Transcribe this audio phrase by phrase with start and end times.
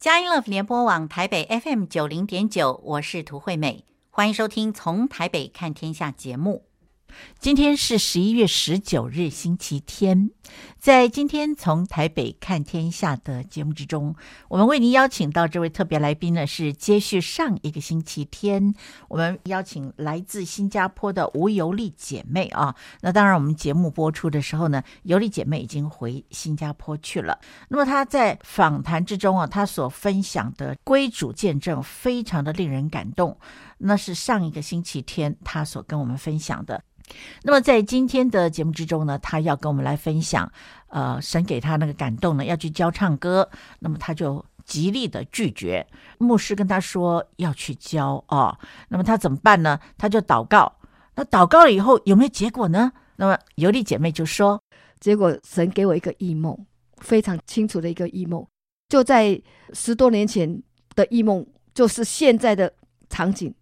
[0.00, 6.64] 佳音 Love 联播网台北 FM 九零点九，我是涂惠美，欢迎收听《从台北看天下》节目。
[7.38, 10.30] 今天是十一月十九日，星期天。
[10.78, 14.16] 在今天从台北看天下的节目之中，
[14.48, 18.74] 我们为您邀请到这位特别来宾呢，是接续上一个星期天，
[19.08, 22.74] 我们邀请来自新加坡的吴尤丽姐妹啊。
[23.02, 27.38] 那当然，我们节目播出的时候呢，尤丽姐妹已经回新加坡去了。
[27.68, 33.38] 那么她在访谈之中啊，她所分享的归主见证非常的令人感动。
[33.80, 36.82] 那是上一个星期天他所跟我们分享的。
[37.42, 40.50] 那么在今天的节目之中呢，他要跟我们来分享，
[40.88, 45.84] 呃，神给他那个感动呢，要去教唱歌，那么他就极力的拒绝。
[46.18, 48.56] 牧师跟他说要去教哦，
[48.88, 49.80] 那么他怎么办呢？
[49.98, 50.72] 他就祷告。
[51.16, 52.92] 那祷告了以后有没有结果呢？
[53.16, 54.62] 那么尤丽姐妹就说，
[55.00, 56.56] 结果神给我一个异梦，
[56.98, 58.46] 非常清楚的一个异梦，
[58.88, 59.42] 就在
[59.72, 60.62] 十多年前
[60.94, 61.44] 的异梦，
[61.74, 62.72] 就是现在的
[63.08, 63.52] 场景。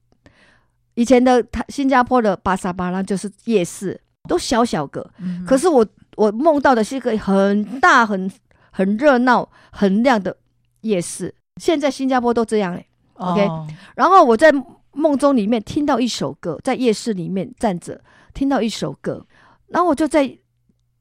[0.98, 5.08] 以前的他新加坡的巴沙巴拉就是夜市，都小小个。
[5.20, 8.28] 嗯、可是我我梦到的是一个很大、很
[8.72, 10.36] 很热闹、很亮的
[10.80, 11.32] 夜市。
[11.60, 12.84] 现在新加坡都这样嘞。
[13.14, 13.48] 哦、OK，
[13.94, 14.52] 然后我在
[14.90, 18.00] 梦中里面听到一首歌，在夜市里面站着，
[18.34, 19.24] 听到一首歌，
[19.68, 20.36] 然后我就在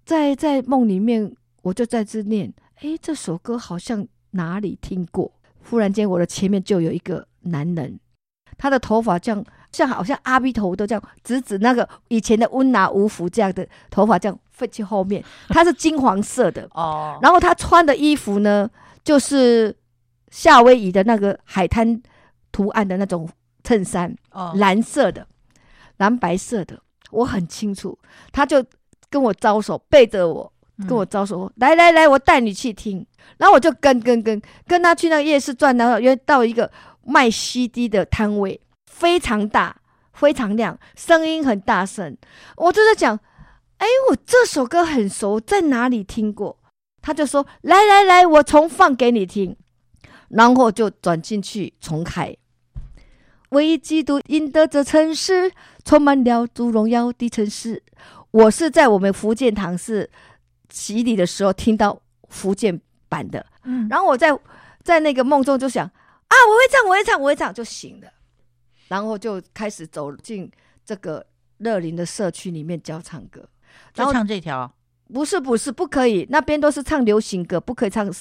[0.06, 5.34] 在在梦里面，我就在这念，哎，这首歌好像哪里听过。
[5.68, 8.00] 忽然间，我的前面就有一个男人，
[8.60, 9.44] 他的头发这样。
[9.78, 16.68] 像好像阿弥陀都这样直指那个以前的温拿无福这样的头发这样飞去后面，他是金黄色的。
[16.74, 18.68] 哦，然后他穿的衣服呢，
[19.04, 19.76] 就是
[20.32, 22.02] 夏威夷的那个海滩
[22.52, 23.30] 图案的那种
[23.64, 25.28] 衬衫哦，蓝色的，
[25.98, 26.80] 蓝白色的，
[27.12, 27.96] 我很清楚，
[28.32, 28.66] 他就
[29.12, 30.52] 跟我招手，背着我
[30.88, 33.06] 跟我招手，嗯、来来来，我带你去听，
[33.38, 36.72] 然后我就跟跟跟跟他去那个夜市转，然后约到一个
[37.04, 38.60] 卖 CD 的摊位。
[38.98, 39.78] 非常大，
[40.14, 42.18] 非常亮，声音很大声。
[42.56, 43.20] 我就在讲，
[43.78, 46.58] 哎，我这首歌很熟，在哪里听过？
[47.00, 49.56] 他就说：“来来来，我重放给你听。”
[50.30, 52.36] 然后就转进去重开。
[53.50, 55.52] 唯一基督赢得这城市，
[55.86, 57.84] 充满了主荣耀的城市。
[58.32, 60.10] 我是在我们福建堂是
[60.70, 64.38] 洗礼的时候听到福建版的，嗯，然后我在
[64.84, 68.12] 在那个梦中就想啊，我会唱，我会唱，我会唱，就醒了。
[68.88, 70.50] 然后就开始走进
[70.86, 71.26] 这个
[71.60, 73.48] 乐林的社区里面教唱歌，
[73.96, 74.72] 然后就唱这条？
[75.14, 78.12] 不是不是不可以，那边都是唱流行歌，不可以唱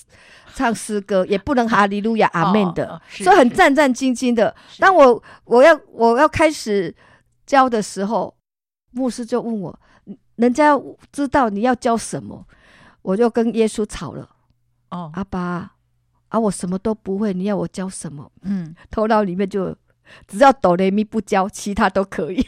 [0.55, 4.55] 唱诗歌，也不能 哈利路亚阿门的，哦、所以很战战兢兢的。
[4.79, 6.95] 当我我要我要开始
[7.45, 8.33] 教的时候，
[8.93, 9.81] 牧师就问我，
[10.37, 12.47] 人家知道你要教什么，
[13.03, 14.31] 我就跟耶稣吵了。
[14.91, 15.73] 哦，阿爸
[16.29, 18.31] 啊，我什么都不会，你要我教什么？
[18.43, 19.77] 嗯，头脑里面就。
[20.27, 22.37] 只要哆来咪不教，其他都可以。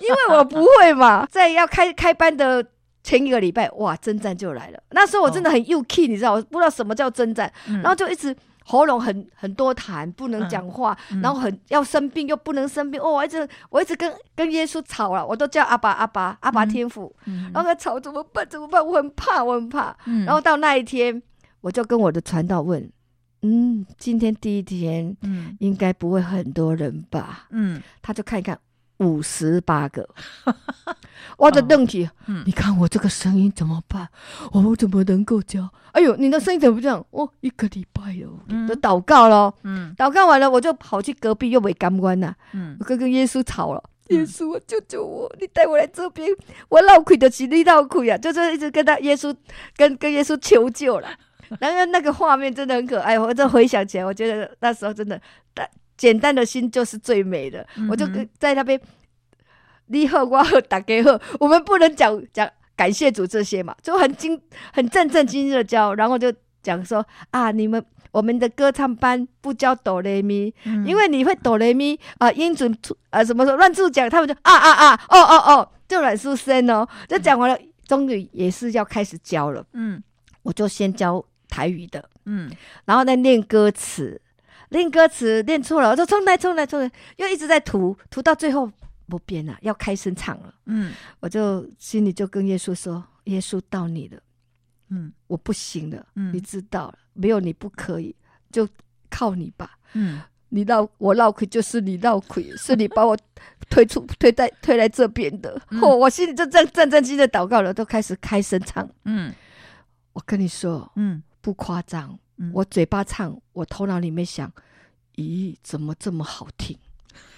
[0.00, 2.64] 因为我不会嘛，在要开开班的
[3.02, 4.82] 前一个礼拜，哇，征战就来了。
[4.90, 13.00] 那时候我真的很幼气，你知道，我不知道什么叫征战，然后就一直喉咙很很多痰，不能讲话，然后很要生病又不能生病。
[13.00, 17.14] 哦，我一直我一直跟跟耶稣吵了，我都叫阿爸阿爸阿爸天父，
[17.54, 18.84] 然后吵怎么办怎么办？
[18.84, 19.96] 我很怕我很怕。
[20.26, 21.22] 然后到那一天，
[21.60, 22.90] 我就跟我的传道问。
[23.42, 27.46] 嗯，今天第一天，嗯，应该不会很多人吧？
[27.50, 28.58] 嗯，他就看一看
[28.98, 30.08] 五十八个，
[31.36, 34.08] 我的问题，嗯，你看我这个声音怎么办？
[34.52, 35.68] 我怎么能够教？
[35.92, 37.04] 哎呦，你的声音怎么这样？
[37.10, 38.28] 哦，一个礼拜哟，
[38.66, 46.28] 就祷告了，嗯，祷告完了，我就跑去隔壁又没干关呐，嗯，我跟跟耶稣吵了，耶稣救救我，你带我来这边，
[46.68, 49.34] 我闹亏的是你闹亏啊，就是一直跟他耶稣
[49.76, 51.08] 跟跟耶稣求救了。
[51.60, 55.20] 然后那个画面真的很可爱，我这回想起来，我觉得那时候真的，
[55.96, 57.66] 简单的心就是最美的。
[57.76, 58.06] 嗯、我就
[58.38, 58.78] 在那边，
[59.86, 64.40] 你好，我好，大家好，我们不能讲讲感谢主这些嘛，就很惊
[64.72, 72.76] 很正正经经的教，然后就讲说啊，你们我们的歌唱班不教哆来咪，嗯、因为你会哆来咪啊，音准
[73.10, 80.02] 啊什么时候乱出讲，他们就啊啊啊，哦哦哦，就软书生哦，就讲完了，终于也是要开始教了，嗯，
[80.42, 81.24] 我就先教。
[81.56, 82.50] 台语的，嗯，
[82.84, 84.20] 然后在念歌词，
[84.68, 88.70] 念歌词念错了，我说重来，重来，重来，又一直在涂，涂到最后
[89.08, 94.20] 不变了，要开声唱了，嗯，我就心里就跟耶稣说：“耶稣到你了，
[94.90, 98.14] 嗯，我不行了，嗯，你知道了，没有你不可以，
[98.52, 98.68] 就
[99.08, 100.20] 靠你吧，嗯，
[100.50, 103.16] 你闹我闹亏就是你闹亏， 是你把我
[103.70, 109.32] 推出推在推来这边的，嗯、哦，我心里就这样战战兢兢的祷告了，都开始开声唱，嗯，
[110.12, 114.50] 我跟你说，嗯。”不夸张，嗯、我嘴巴唱，我头脑里面想，
[115.14, 116.76] 咦，怎么这么好听？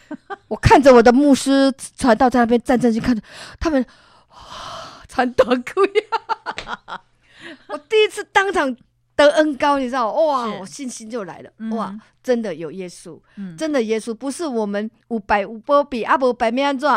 [0.49, 3.23] 我看着我的牧师传道在那边战战兢兢，看着
[3.61, 3.85] 他们
[5.07, 7.03] 传短裤呀。
[7.69, 8.75] 我第一次当场
[9.15, 10.11] 得恩高，你知道？
[10.11, 11.51] 哇，我信心就来了。
[11.59, 16.89] 嗯、哇，真的有耶稣，嗯、真的耶稣不是我们五百五波比阿伯百面怎，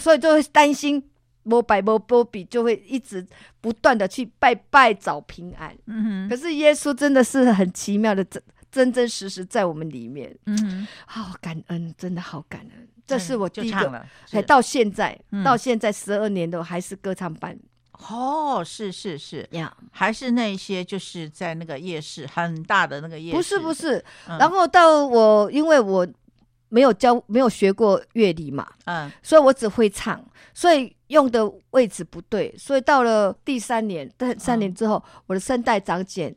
[0.00, 1.08] 所以就会担心
[1.50, 3.26] 五百波波比，就会一直
[3.60, 5.76] 不断的去拜拜找平安。
[5.86, 8.42] 嗯哼，可是耶稣真的是很奇妙的真。
[8.70, 12.88] 真真实实在我们里面，嗯，好感恩，真的好感恩。
[13.06, 17.58] 这是我第一个，哎，到现在，到现在十二年都还是歌唱班。
[18.10, 23.36] 哦，是是是呀，还是那些就是在那个夜市很大的那个夜市。
[23.36, 26.06] 不是不是，然后到我，因为我
[26.68, 36.34] 没有教，没有学过乐理嘛，嗯，所以我只会唱，所以用的位置不对，所以到了第三年，第三年之后，我的声带长茧。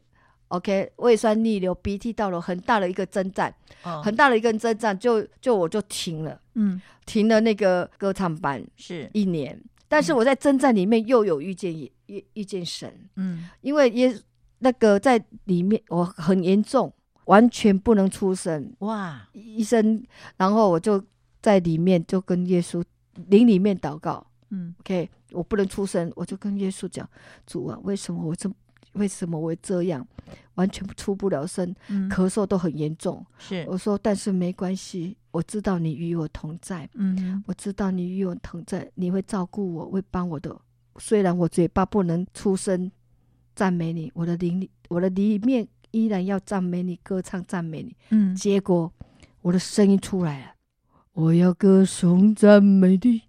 [0.50, 9.10] OK，胃酸逆流，鼻涕到了很大的一个征战，哦、很大的一个征战，就就我就停了，嗯，停了那个歌唱班是。
[9.14, 9.58] 一年，
[9.88, 11.74] 但是我在征战里面又有遇见
[12.08, 14.14] 遇遇见神，嗯，因为也
[14.60, 16.94] 那个在里面我很严重，
[17.32, 20.04] 完全不能出声，哇，医生，
[20.36, 21.02] 然后我就
[21.42, 22.84] 在里面就跟耶稣
[23.28, 27.10] 灵里面祷告，嗯，OK，我不能出声，我就跟耶稣讲，
[27.48, 28.52] 主啊，为什么我这
[28.96, 30.06] 为什么我会这样，
[30.56, 33.26] 完全出不了声，嗯、咳嗽都很严重。
[33.40, 33.66] 是。
[33.70, 36.90] 我说，但是没关系，我知道你与我同在。
[36.96, 40.54] 嗯，我知道你与我同在，你会照顾我，会帮我的。
[40.98, 42.92] 虽然我嘴巴不能出声
[43.56, 47.96] 赞美你，我的灵里，我的里面依然要赞美你，歌唱赞美你。
[48.10, 48.92] 嗯，结果
[49.42, 50.46] 我的声音出来了，
[51.14, 53.22] 我要歌颂赞美你，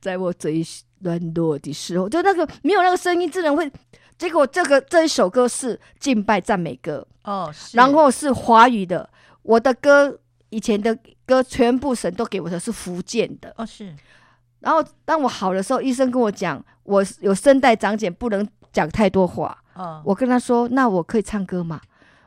[0.00, 0.64] 在我最
[1.00, 3.70] 软弱的时候，就那个没有那个声音，自然会。
[4.18, 9.08] 结果这个这一首歌是敬拜赞美歌哦，是然后是华语的。
[9.42, 13.94] 我的歌以前的歌全部神都给我的是福建的哦，是。
[14.60, 19.62] 然后当我好的时候，医生跟我讲，我有声带长茧，不能讲太多话。
[19.74, 21.78] 哦，我跟他说，那我可以唱歌吗？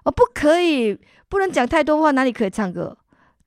[0.03, 0.97] 哦，不可以，
[1.27, 2.97] 不能讲太多话，哪里可以唱歌？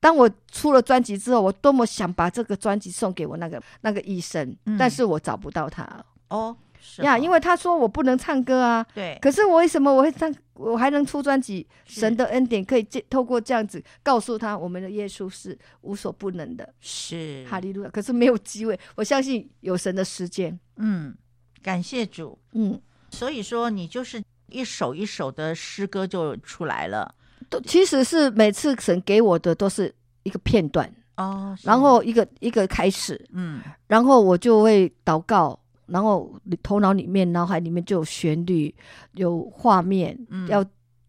[0.01, 5.87] 当我出了专辑之后，我多么想把这个专辑送给我那个那个医生，嗯，但是我找不到他
[6.29, 6.57] 哦。
[6.85, 9.17] 是呀，因为他说我不能唱歌啊，对。
[9.23, 10.35] 可是我为什么我会唱？
[10.55, 11.65] 我还能出专辑？
[11.87, 16.75] 神的恩典可以透过这样子告诉他，我们的耶稣是无所不能的。
[16.81, 17.89] 是，哈利路亚。
[17.89, 20.59] 可是没有机会，我相信有神的时间。
[20.77, 21.15] 嗯，
[21.63, 22.37] 感谢主。
[22.55, 24.21] 嗯，所以说你就是
[24.53, 27.15] 一首一首的诗歌就出来了。
[27.49, 35.59] 都其实是每次神给我的都是一个片段哦，然后一个一个开始，嗯，然后我就会祷告。
[35.87, 36.33] 然后
[36.63, 38.75] 头脑里面、脑海里面就有旋律、
[39.15, 40.65] 有画面，嗯、要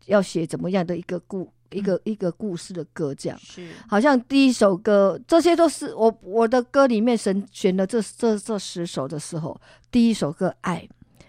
[0.08, 3.40] 要写怎么样的一个故、嗯、一个一个故事的歌，这样。
[3.40, 3.70] 是。
[3.88, 9.58] 好像第一首歌，这些都是我我的歌里面神选的这这这十首的时候，
[9.90, 10.80] 第一首歌《爱》，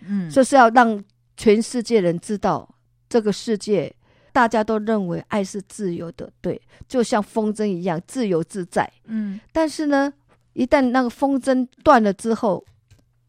[0.05, 1.00] 嗯，就是要让
[1.37, 2.77] 全世界人知道，
[3.09, 3.95] 这个世界
[4.33, 10.13] 大家都认为爱是自由的，对，就像风筝一样自由自在，嗯，但是呢，
[10.53, 12.65] 一旦那个风筝断了之后。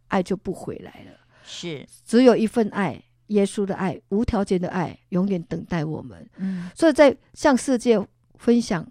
[0.07, 6.29] 爱就不回来了，是只有一份爱，耶稣的爱，无条件的爱，永远等待我们。
[6.37, 7.99] 嗯，所以在向世界
[8.37, 8.87] 分享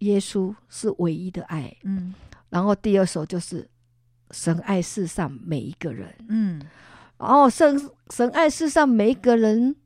[0.00, 1.74] 耶稣是唯一的爱。
[1.84, 2.14] 嗯，
[2.50, 3.66] 然后第二首就是
[4.32, 6.14] 神爱世上每一个人。
[6.28, 6.60] 嗯，
[7.20, 9.76] 然后神神爱世上每一个人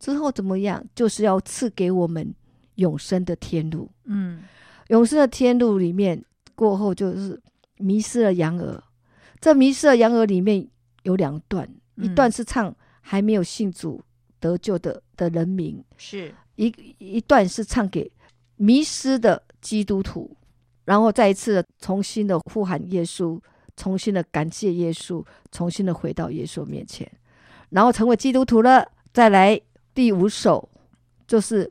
[0.00, 0.84] 之后怎么样？
[0.94, 2.34] 就是要赐给我们
[2.74, 3.88] 永生的天路。
[4.04, 4.42] 嗯，
[4.88, 6.22] 永生的天路里面
[6.56, 7.40] 过后就是
[7.78, 8.82] 迷失了羊儿。
[9.40, 10.68] 这迷失了羊儿里面
[11.04, 14.02] 有两段，嗯、一段是唱还没有信主
[14.40, 16.66] 得救的的人民，是一
[16.98, 18.10] 一段是唱给
[18.56, 20.36] 迷失的基督徒，
[20.84, 23.40] 然后再一次重新的呼喊耶稣，
[23.76, 27.10] 重新的感谢耶稣，重新的回到耶稣面前，
[27.70, 28.86] 然后成为基督徒了。
[29.12, 29.60] 再来
[29.94, 30.68] 第五首
[31.26, 31.70] 就是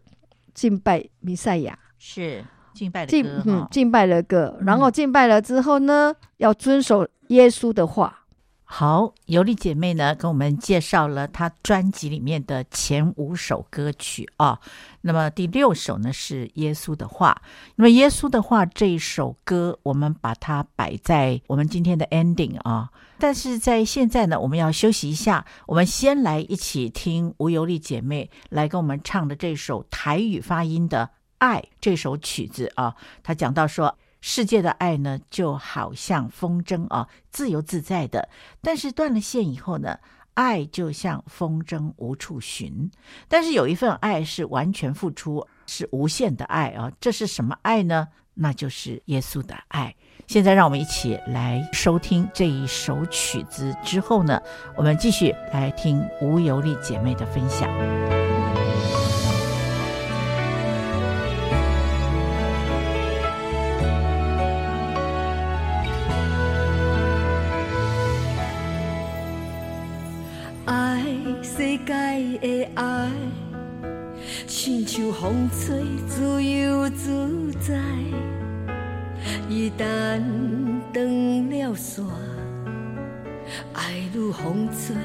[0.53, 2.43] 敬拜弥赛亚，是
[2.73, 7.07] 敬拜的歌，嗯，敬拜的歌，然后敬拜了之后呢，嗯、要遵守。
[7.27, 8.20] 耶稣的话，
[8.73, 14.57] 好，尤莉姐妹呢，跟我们介绍了她专辑里面的前五首歌曲啊。
[15.01, 17.41] 那么第六首呢是《耶稣的话》。
[17.75, 22.89] 那么《耶稣的话》这一首歌，我们把它摆在我们今天的 ending 啊。
[23.19, 31.07] 但是在现在呢，我们要休息一下，我们先来一起听吴尤莉姐妹来跟我们唱的这首台语发音的
[31.39, 32.95] 《爱》这首曲子啊。
[33.21, 33.97] 她讲到说。
[34.21, 38.29] 世界的爱呢，就好像风筝啊，自由自在的。
[38.61, 39.99] 但是断了线以后呢，
[40.35, 42.89] 爱就像风筝无处寻，
[43.27, 46.91] 但是有一份爱是完全付出，是无限的爱啊！
[47.01, 48.07] 这是什么爱呢？
[48.35, 49.93] 那就是耶稣的爱。
[50.27, 54.41] 现在让我们一起来收听这一首曲子，之后呢，
[54.77, 58.20] 我们继续来听吴尤丽姐妹的分享。
[72.21, 73.09] 你的爱，
[74.45, 77.73] 亲像风吹，自由自在。
[79.49, 80.21] 一旦
[80.93, 82.05] 断了线，
[83.73, 84.95] 爱如风吹，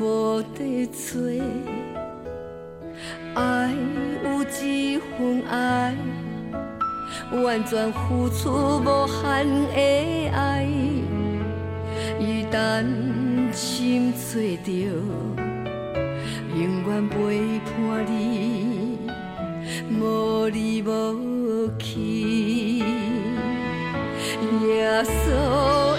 [0.00, 1.42] 无地吹。
[3.34, 3.70] 爱
[4.24, 5.94] 有一份爱，
[7.30, 10.66] 完全付出无限的爱。
[12.18, 12.86] 一旦
[13.52, 15.43] 心找着，
[16.56, 18.98] 永远陪伴你，
[19.98, 22.78] 无离无弃。
[24.62, 25.93] 耶稣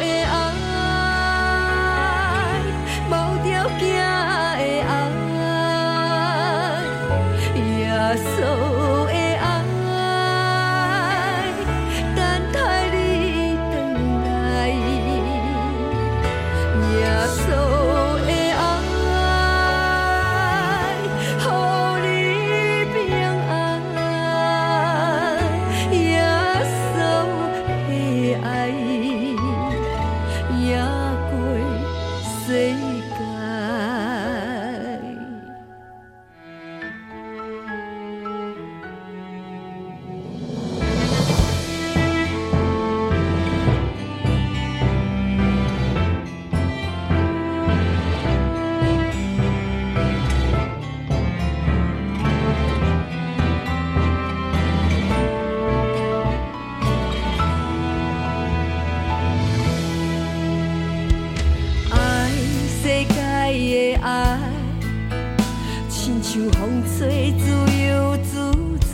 [66.05, 67.49] 亲像风吹，自
[67.81, 68.53] 由自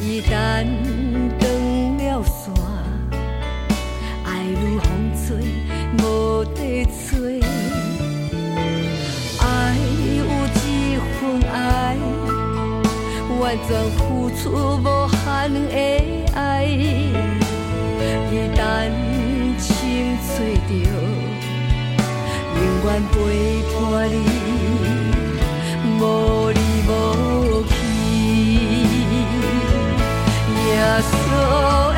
[0.00, 0.28] 伊等
[1.38, 1.42] 断
[1.98, 2.52] 了线，
[4.24, 5.28] 爱如风吹，
[5.98, 7.40] 无地吹。
[9.38, 9.46] 爱
[10.18, 10.20] 有
[10.58, 11.20] 几分
[11.52, 11.96] 爱，
[13.38, 14.42] 完全付出
[14.82, 15.22] 无限
[15.54, 15.70] 的
[16.34, 16.66] 爱。
[16.66, 18.60] 伊等
[19.56, 20.34] 心，找
[20.66, 20.70] 到
[22.56, 23.14] 永远陪
[23.70, 24.31] 伴你。
[31.10, 31.91] corazón.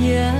[0.00, 0.32] 佳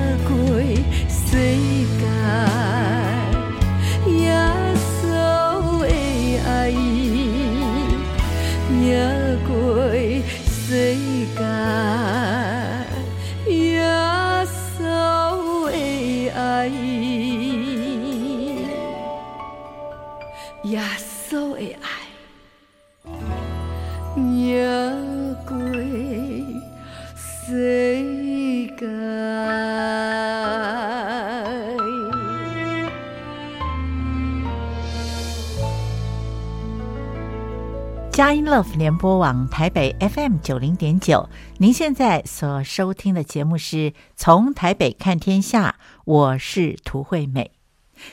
[38.35, 47.51] 音 Love 联播网台北 FM 九零点九，您现在所收听的节目是从台北看天下，我是涂惠美。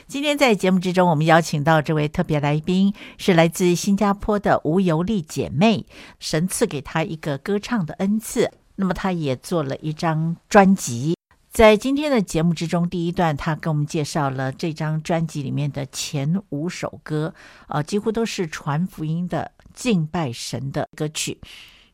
[0.06, 5.86] 今天在节目之中，我们邀请到这位特别来宾是来自新加坡的吴尤丽姐妹，
[6.18, 8.50] 神赐给她一个歌唱的恩赐。
[8.76, 11.14] 那么她也做了一张专辑。
[11.50, 17.34] 在今天的节目之中，第一段他跟我们介绍了这张专辑里面的前五首歌，
[17.68, 21.38] 呃，几乎都是传福音的、敬拜神的歌曲。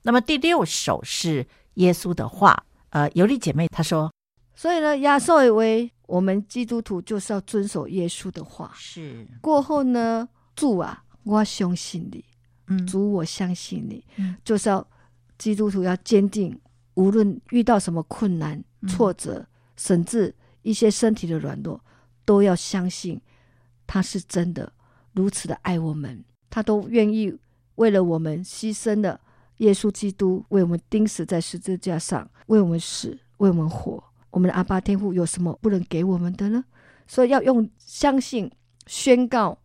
[0.02, 4.12] 那么第六首是耶稣的话，呃，有利姐妹她说，
[4.54, 8.72] 所以呢，亚瑟以为我们基督徒就是要遵守耶稣的话。
[8.74, 9.26] 是。
[9.40, 12.24] 过后呢，主啊，我相信你，
[12.66, 14.86] 嗯，主，我相信你，嗯，就是要
[15.38, 16.58] 基督徒要坚定，
[16.94, 19.34] 无论遇到什么困难、挫折。
[19.34, 21.84] 嗯甚至一些身体的软弱，
[22.24, 23.20] 都要相信
[23.88, 24.72] 他是真的，
[25.14, 27.36] 如此的爱我们，他都愿意
[27.76, 29.20] 为了我们牺牲了。
[29.58, 34.02] 耶稣基督为我们钉死在十字架上，为我们死，为我们活。
[34.30, 36.64] 我们的阿爸天父有什么不能给我们的呢？
[37.06, 38.50] 所以要用相信、
[38.86, 39.56] 宣告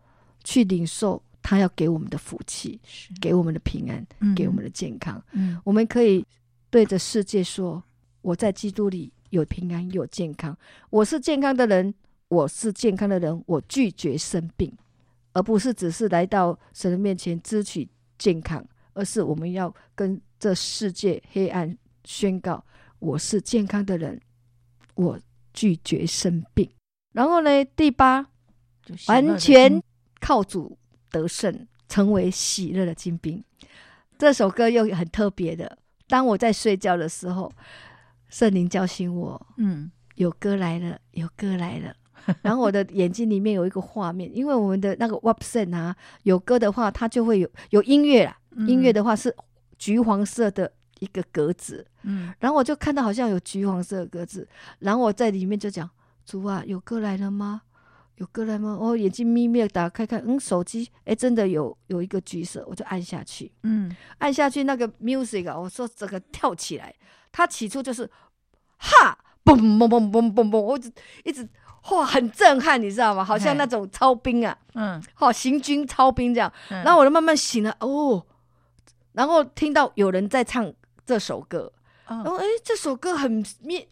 [0.43, 2.79] 去领受他要给我们的福气，
[3.19, 5.19] 给我们的平安，嗯、给我们的健康。
[5.31, 6.23] 嗯、我们可以
[6.69, 7.83] 对着世界说
[8.21, 10.57] ：“我在基督里。”有平安，有健康。
[10.89, 11.93] 我是健康的人，
[12.29, 13.43] 我是健康的人。
[13.45, 14.75] 我拒绝生病，
[15.33, 17.87] 而不是只是来到神的面前支取
[18.19, 22.63] 健康，而是我们要跟这世界黑暗宣告：
[22.99, 24.21] 我是健康的人，
[24.93, 25.19] 我
[25.51, 26.69] 拒绝生病。
[27.13, 28.27] 然后呢，第八，
[29.07, 29.81] 完全
[30.19, 30.77] 靠主
[31.09, 33.43] 得胜，成为喜乐的精兵。
[34.19, 35.79] 这首歌又很特别的。
[36.07, 37.51] 当我在睡觉的时候。
[38.31, 41.95] 圣灵叫醒我，嗯，有歌来了，有歌来了。
[42.41, 48.37] 然后我的眼睛里面有一个画面，因为我们的那个 WAPSEN 啊，有歌的话，它就会有有音乐啦。
[48.51, 49.35] 嗯、音乐的话是
[49.77, 54.47] 橘黄色的一个格子，嗯，然后我就看到好像有橘黄色的格子，
[54.79, 55.89] 然后我在里面就讲：
[56.25, 57.61] 主啊，有歌来了吗？
[58.15, 58.77] 有歌来吗？
[58.77, 66.93] 我眼睛眯眯的打开看，嗯，手机，哎，真的有有一个橘色，我就按下去，嗯，按下去那个 music 啊，我说整个跳起来。
[67.31, 68.09] 它起初就是，
[68.77, 70.91] 哈，嘣嘣嘣嘣嘣嘣，我一直
[71.23, 71.47] 一直，
[71.91, 73.23] 哇，很震撼，你知道吗？
[73.23, 76.51] 好像那种超兵啊，嗯，好行军超兵这样。
[76.67, 78.23] 然后我就慢慢醒了，哦，
[79.13, 80.71] 然后听到有人在唱
[81.05, 81.71] 这首歌，
[82.05, 83.87] 然后哎，这首歌很面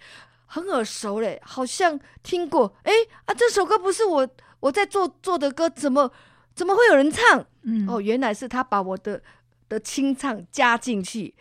[0.46, 2.74] 很耳熟嘞，好像听过。
[2.84, 2.94] 哎
[3.26, 4.28] 啊，这首歌不是我
[4.60, 6.12] 我在做做的歌，怎么
[6.54, 7.46] 怎么会有人唱？
[7.64, 9.22] 嗯，哦，原来是他把我的
[9.68, 11.34] 的清唱加进去。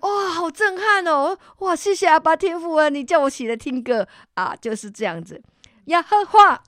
[0.00, 1.36] 哇，好震撼哦！
[1.58, 5.42] 哇，谢谢阿爸天父啊，你叫我起来听歌啊，就是这样子。
[5.88, 6.62] 耶和华，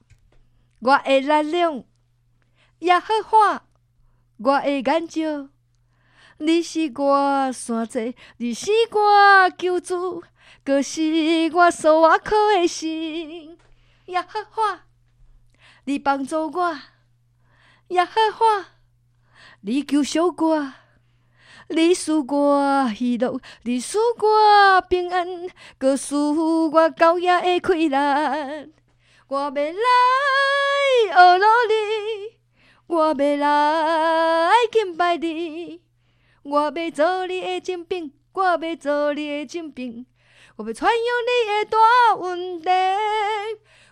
[0.81, 1.85] 我的力量；
[2.79, 3.65] 耶和华，
[4.39, 5.51] 我的眼睛。
[6.39, 10.25] 你是我山寨，你是我救主，
[10.65, 13.59] 阁是我所倚靠的心。
[14.07, 14.85] 耶和华，
[15.85, 16.75] 你帮助我；
[17.89, 18.69] 耶和华，
[19.61, 20.73] 你救赎我。
[21.69, 25.27] 你使我喜乐，你使我平安，
[25.77, 28.71] 阁使我高雅的快乐。
[29.31, 29.55] 我要来
[31.07, 32.39] 学努力，
[32.89, 35.81] 我要来敬拜你，
[36.43, 40.05] 我要做你的精兵，我要做你的精兵，
[40.57, 41.79] 我要传扬你的大
[42.21, 42.99] 恩典。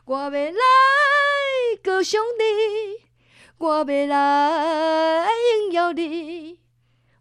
[0.07, 0.51] 我要来
[1.85, 2.43] 歌颂你，
[3.59, 5.29] 我要来
[5.61, 6.59] 荣耀你。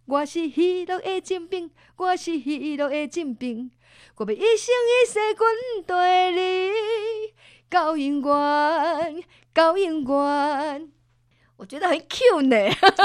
[0.07, 3.69] 我是喜乐的精兵，我是喜乐的精兵，
[4.15, 5.45] 我要一生一世跟
[5.85, 6.71] 随你，
[7.69, 9.21] 高音官，
[9.53, 10.96] 高音官。
[11.57, 12.55] 我觉得很 cute 呢，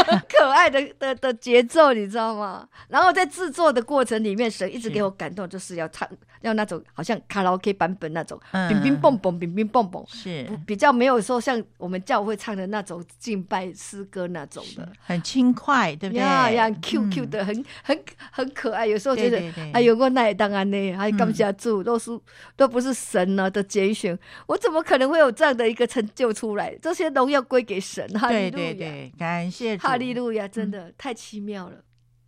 [0.07, 2.69] 很 可爱的的的节奏，你知道吗？
[2.89, 6.07] 然后在制作的过程里面，神一直给我感动，就是要唱，
[6.43, 8.39] 要那种好像卡拉 OK 版本那种，
[8.69, 16.21] 乒乒蹦蹦，乒乒蹦蹦，是比较没有说像我们教会唱的那种敬拜诗歌那种的，很轻快，对不对？
[16.21, 17.99] 呀呀，Q Q 的，很很
[18.31, 18.87] 很可爱。
[18.87, 19.39] 有时候觉得，
[19.73, 22.11] 哎呦，我那也当然呢，还感谢主，都是
[22.55, 26.77] 都不是神呢的拣选，我怎么可能会有这样的一个成就出来？
[26.83, 28.29] 这些荣耀归给神，哈。
[28.51, 31.77] 对对对，感谢哈利路亚，真的、嗯、太奇妙了。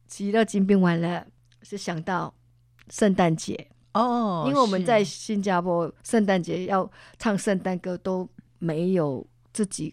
[0.07, 1.27] 喜乐金兵完了，
[1.63, 2.33] 是想到
[2.91, 3.69] 圣诞节。
[3.95, 9.93] 哦，因为我们在新加坡圣诞节要唱圣诞歌都没有自己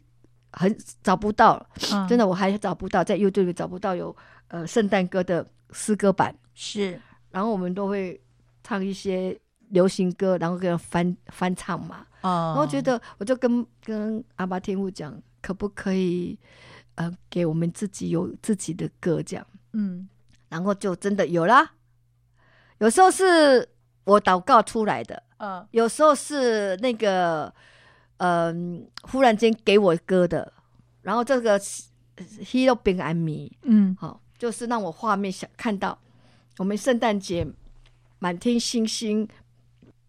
[0.52, 4.16] 很找不到，嗯、真的我还找不到，在 YouTube 找不到有
[4.50, 6.36] 呃圣诞歌的诗歌版。
[6.54, 7.00] 是，
[7.32, 8.20] 然后我们都会
[8.64, 15.20] 唱一些流行歌，然后给翻翻唱嘛，哦，然后觉得我就跟跟阿巴天父讲。
[15.42, 16.38] 可不可以，
[16.96, 20.08] 呃，给我们自己有自己的歌这样，嗯，
[20.50, 21.74] 然后就真的有啦。
[22.80, 23.68] 有时候是
[24.04, 27.54] 我祷告出来的，嗯，有时候是那个，
[28.18, 30.54] 嗯、呃，忽然间给我歌的。
[31.02, 31.60] 然后这个
[32.18, 35.98] Hero 平安米，嗯，好，就是让我画面想看到
[36.58, 37.48] 我们圣诞节
[38.20, 39.28] 满天星星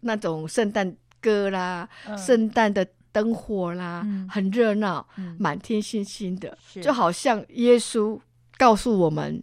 [0.00, 2.18] 那种圣诞歌啦，嗯。
[2.18, 4.28] 圣诞的灯火啦，嗯。
[4.28, 5.36] 很热闹，嗯。
[5.38, 8.18] 满天星星的，就好像耶稣
[8.56, 9.42] 告诉我们，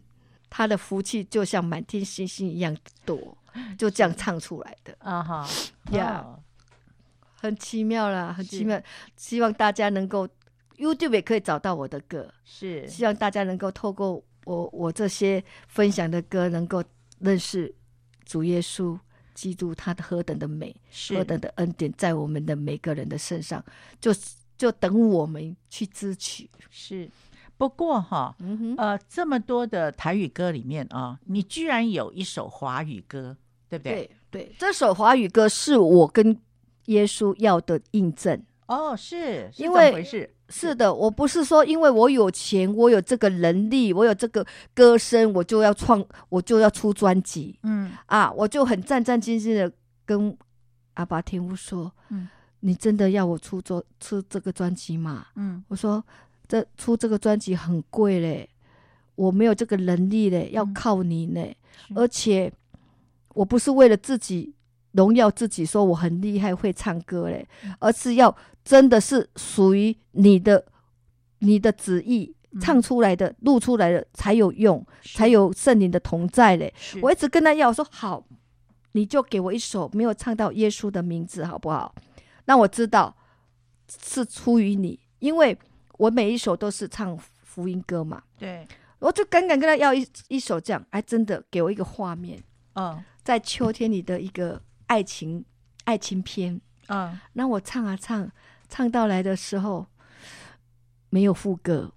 [0.49, 3.38] 他的福气就像满天星星一样多，
[3.77, 5.47] 就这样唱出来的，啊哈。
[5.91, 6.39] 呀哦
[7.41, 8.82] 很奇妙啦，很奇妙。
[9.15, 10.27] 希望大家能够
[10.77, 12.86] YouTube 也可以找到我的歌，是。
[12.86, 16.84] 希望大家能够透过我我这些分享的歌，能够
[17.19, 17.73] 认识
[18.25, 18.99] 主耶稣
[19.39, 20.75] 基督，他的何等的美，
[21.15, 23.63] 何等的恩典，在我们的每个人的身上，
[24.02, 24.12] 就
[24.58, 26.49] 就等我们去支取。
[26.69, 27.10] 是。
[27.58, 28.36] 不过哈，
[28.78, 33.38] 呃，这么多的台语歌里面啊，你居然有一首华语歌，
[33.69, 33.93] 对不对？
[33.93, 34.12] 对
[34.45, 36.38] 对，这首华语歌是我跟
[36.88, 38.43] 耶稣要的印证。
[38.69, 40.29] 哦，是，是因为回事？
[40.47, 48.32] 是的，我不是说因为我有钱，我有这个能力，我有这个歌声，我就要创，我就要出专辑嗯啊！
[48.32, 49.71] 我就很战战兢兢的
[50.05, 50.38] 跟
[50.93, 52.29] 阿爸天父说：“嗯
[52.62, 56.03] 你真的要我出作出这个专辑吗嗯？”我说
[56.47, 58.49] ：“这出这个专辑很贵嘞，
[59.15, 61.41] 我没有这个能力嘞，要靠你呢。
[61.88, 62.51] 是而且
[63.34, 64.53] 我不是为了自己
[64.93, 67.45] 荣耀自己，说我很厉害会唱歌嘞，
[67.80, 70.65] 而是要真的是属于你的
[71.39, 72.60] 你的旨意嗯。
[72.60, 76.73] 唱出来的、录出来的才有用，才有圣灵的同在嘞。
[77.02, 78.25] 我一直跟他要我说好，
[78.93, 81.93] 你就给我一首没有唱到耶稣的名字，好不好？
[82.45, 83.15] 让我知道
[84.04, 85.56] 是出于你，因为
[85.99, 88.23] 我每一首都是唱福音歌嘛。
[88.39, 92.41] 对，我就敢敢跟他要一一首这样，哎真的给我一个画面，
[92.73, 93.04] 嗯。
[93.21, 95.45] 在秋天里的一个爱情
[95.86, 96.60] 爱情片。
[96.88, 98.30] 嗯那我唱啊唱，
[98.67, 99.86] 唱到来的时候
[101.12, 101.91] 没有副歌，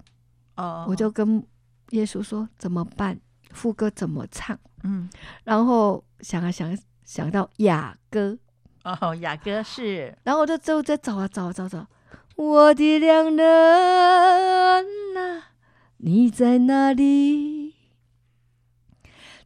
[0.56, 1.42] 哦，我就跟
[1.90, 3.18] 耶稣说怎么办？
[3.50, 4.58] 副歌怎么唱？
[4.84, 5.08] 嗯
[5.44, 8.36] 然后想啊想，想到雅歌，
[8.84, 11.86] 哦，雅歌是然后我就就在找啊找啊找啊找，
[12.36, 13.46] 我的良人
[15.16, 15.52] 啊，
[15.98, 17.74] 你在哪里？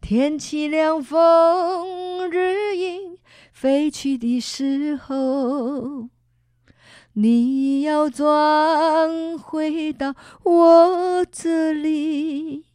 [0.01, 3.17] 天气凉风日阴
[3.57, 6.11] 飞去的时候，
[7.15, 12.67] 你要转回到我这里，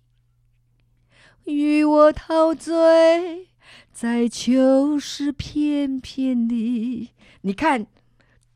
[1.43, 3.49] 与我陶醉
[3.93, 7.11] 在秋实翩翩的。
[7.41, 7.85] 你看，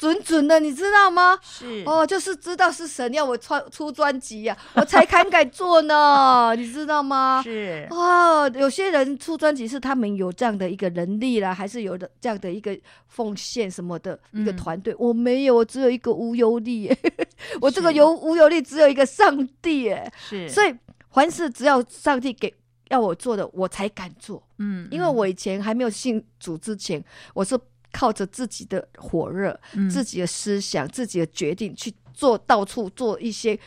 [0.05, 1.39] 准准的，你知道吗？
[1.41, 7.41] 是哦，就是知道是神要我出出专辑呀，我才敢敢做呢， 你知道吗？
[7.43, 14.95] 是哦，有些人出专辑是他们有这样的一个能力啦，还是有的这样的一个奉献什么的一个嗯团队。
[14.99, 16.95] 我没有，我只有一个无忧力，
[17.59, 20.11] 我这个有无忧力只有一个上帝耶。
[20.17, 20.71] 是，所以
[21.11, 22.53] 凡事只要上帝给
[22.89, 24.43] 要我做的，我才敢做。
[24.59, 27.57] 嗯，因为我以前还没有信主之前，我是
[27.95, 33.57] 靠着自己的火热、嗯自己的思想、自己的决定去做，到处做一些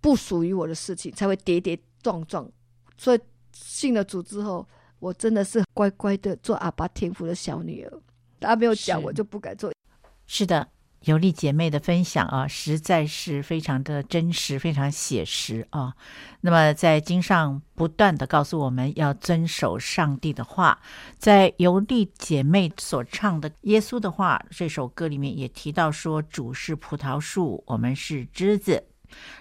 [0.00, 2.50] 不属于我的事情，才会跌跌撞撞。
[2.96, 3.20] 所以
[3.52, 4.66] 信了主之后，
[4.98, 7.92] 我真的是乖乖的做阿爸天父的小女儿。
[8.38, 9.70] 大家没有讲，我就不敢做。
[10.26, 10.66] 是的，
[11.06, 15.94] 尤丽姐妹的分享啊，实在是非常的真实，非常写实啊。
[16.40, 20.80] 那么在经上不断的告诉我们要遵守上帝的话，
[21.16, 28.82] 在尤丽姐妹所唱的《耶稣的话》这首歌里面也提到说，主是葡萄树，我们是枝子。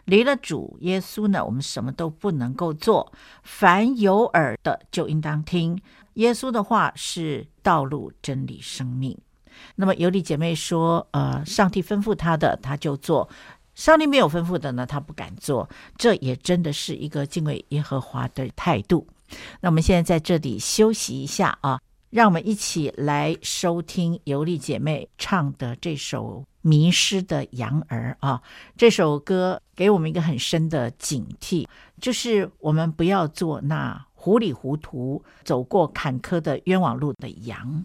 [0.06, 3.12] 离了主耶稣呢，我们什么都不能够做。
[3.42, 5.82] 凡有耳的就应当听，
[6.14, 9.18] 耶稣的话是道路、真理、生命。
[9.76, 13.30] 那么尤利姐妹说，呃，上帝吩咐她的，她就做；
[13.74, 15.70] 上帝没有吩咐的呢，她不敢做。
[15.98, 19.08] 这也真的是一个敬畏耶和华的态度。
[19.62, 21.80] 那我们现在在这里休息一下啊，
[22.12, 28.42] 让我们一起来收听尤利姐妹唱的这首《迷失的羊儿》啊。
[28.78, 31.68] 这首歌给我们一个很深的警惕，
[32.00, 37.84] 就是我们不要做那糊里糊涂走过坎坷的冤枉路的羊。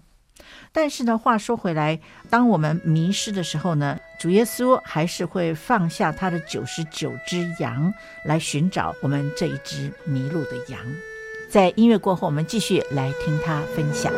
[0.72, 1.98] 但是呢，话说回来，
[2.28, 7.92] 当我们迷失的时候呢，主耶稣还是会放下他的九十九只羊
[8.24, 10.80] 来寻找我们这一只迷路的羊。
[11.48, 14.12] 在音乐过后，我们继续来听他分享。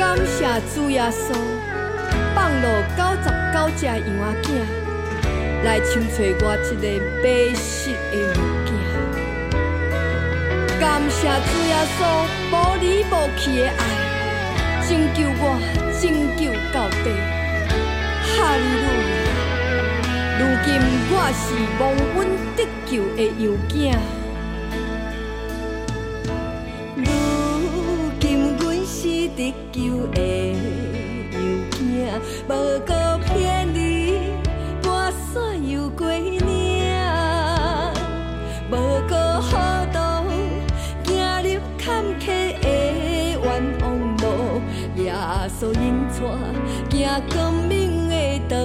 [0.00, 1.34] 感谢主耶稣，
[2.34, 2.64] 放了
[2.96, 3.92] 九十九只羊
[4.42, 4.48] 仔
[5.62, 6.82] 来抢找我一个
[7.22, 8.34] 迷失的物
[8.64, 8.68] 件，
[10.80, 12.00] 感谢主耶稣
[12.50, 13.80] 无离无弃的爱，
[14.88, 15.44] 拯救我，
[16.00, 16.02] 拯
[16.34, 16.40] 救
[16.72, 17.06] 到底。
[18.24, 19.20] 哈利路亚！
[20.38, 20.66] 如今
[21.12, 21.44] 我是
[21.78, 21.80] 蒙
[22.16, 22.18] 恩
[22.56, 23.70] 得救的羊仔，
[29.50, 30.18] 得救的
[31.32, 31.36] 羊
[31.70, 31.78] 仔，
[32.48, 32.50] 无
[32.86, 32.92] 够
[33.26, 33.78] 偏离。
[34.82, 35.10] 过
[36.38, 36.42] 领，
[38.70, 38.72] 无
[39.08, 39.50] 过好
[39.92, 40.24] 道，
[41.04, 41.08] 行
[41.42, 42.22] 入坎坷
[42.60, 42.64] 的
[43.42, 43.44] 冤
[43.80, 43.84] 枉
[44.18, 44.24] 路，
[44.96, 45.12] 耶
[45.48, 46.20] 稣引带，
[46.90, 46.98] 行
[47.32, 48.14] 光明的
[48.48, 48.56] 道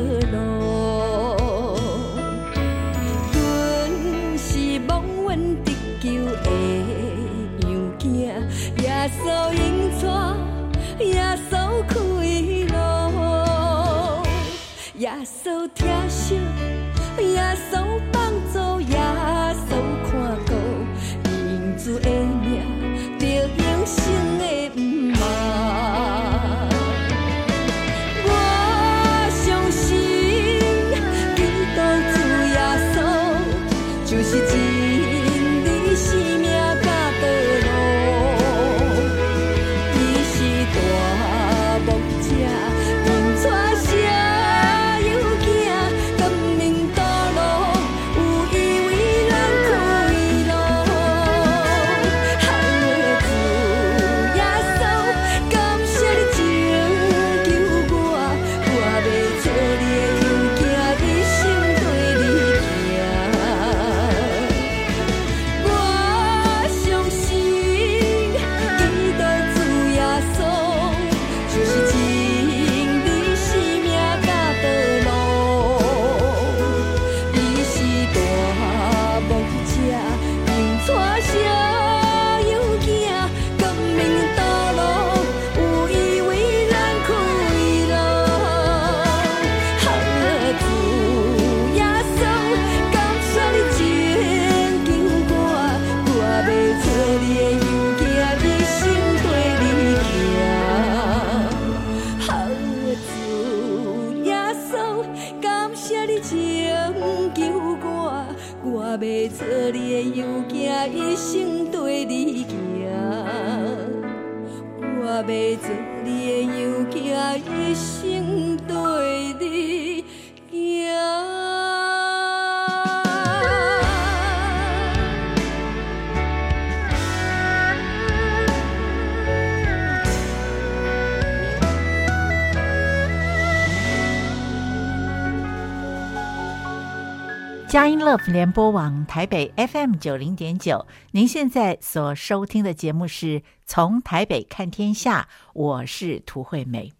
[138.28, 146.94] 联播网台北 FM 九零点九，您现在所收听的节目是从台北看天下，我是涂惠美。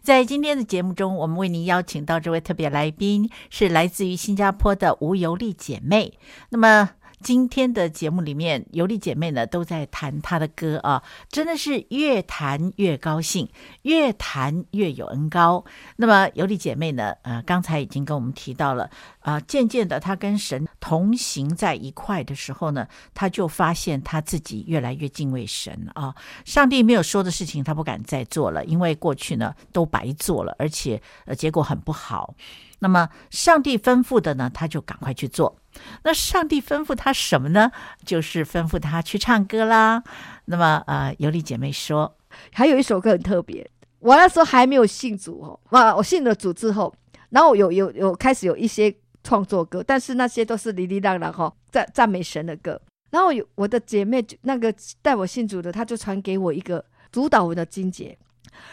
[0.00, 6.18] 在今天的节目中，我们为您邀请到这位特别来宾是来自于新加坡的吴尤丽姐妹。
[6.50, 13.48] 那么，今天的节目里面，尤莉姐妹呢都在弹她的歌啊，真的是越弹越高兴，
[13.82, 15.64] 越弹越有恩膏。
[15.96, 18.88] 那么尤莉姐妹呢，呃，刚才已经跟我们提到了，
[19.20, 26.14] 啊、渐渐的她跟神同行在一块的时候呢，她就发现她自己越来越敬畏神啊。
[26.44, 32.34] 上帝没有说的事情，她不敢再做了，因为过去呢都白做了，而且呃结果很不好。
[32.80, 35.56] 那么上帝吩咐的呢，她就赶快去做。
[36.02, 37.70] 那上帝吩咐他什么呢？
[38.04, 40.02] 就是吩咐他去唱歌啦。
[40.46, 42.16] 那么，呃，尤莉姐妹说，
[42.52, 43.68] 还有一首歌很特别。
[44.00, 46.94] 我那时候还没有信主哦，哇，我信了主之后，
[47.30, 52.80] 然后有有有开始有一些创作歌，但是那些都是哩哩啦啦哈，赞赞美神的歌。
[53.10, 58.16] 然后有我的姐妹，那个带我信主的，她就传给我一个主祷文的经节，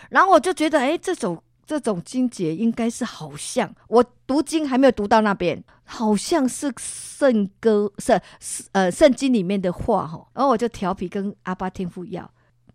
[0.09, 1.41] 然后我就觉得，哎，这首。
[1.65, 8.21] 这种经节应该是好像我读经还没有读到那边，好像是圣歌是
[8.71, 12.29] 呃圣经里面的话哈，然后我就调皮跟阿巴天父要，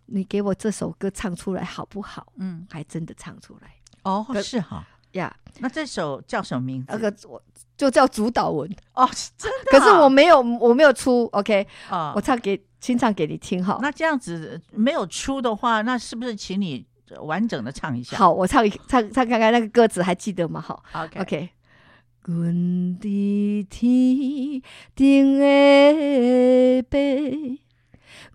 [0.06, 2.32] 你给我这首歌唱出来好不好？
[2.36, 3.72] 嗯，还真的唱出来
[4.02, 5.34] 哦，是哈呀。
[5.58, 6.86] 那这首叫什么名字？
[6.90, 7.40] 那个我
[7.76, 9.70] 就叫主祷文哦，真的。
[9.70, 13.78] 可是我没有我没有出，OK 哦，我唱给清唱给你听哈。
[13.80, 16.86] 那这样子没有出的话，那是不是请你？
[17.22, 18.16] 完整的唱一下。
[18.16, 20.60] 好，我唱一唱唱看看那个歌词还记得吗？
[20.60, 21.48] 好，OK OK。
[22.26, 22.54] 阮
[23.00, 24.62] 伫天
[24.94, 26.98] 顶的爸，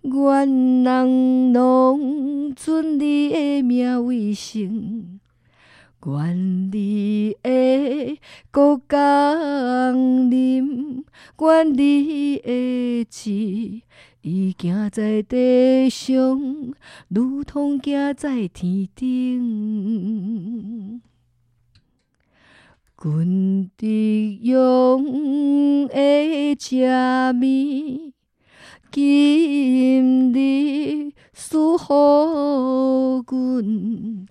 [0.02, 5.20] 愿人拢尊你的名为圣，
[6.04, 8.18] 愿你的
[8.50, 11.04] 国降临，
[11.38, 13.82] 愿你的旨。
[14.28, 16.74] 伊行在地上，
[17.06, 21.00] 如同行在天顶。
[23.00, 26.74] 阮的用的吃
[27.34, 28.12] 面，
[28.90, 34.26] 今日赐予阮。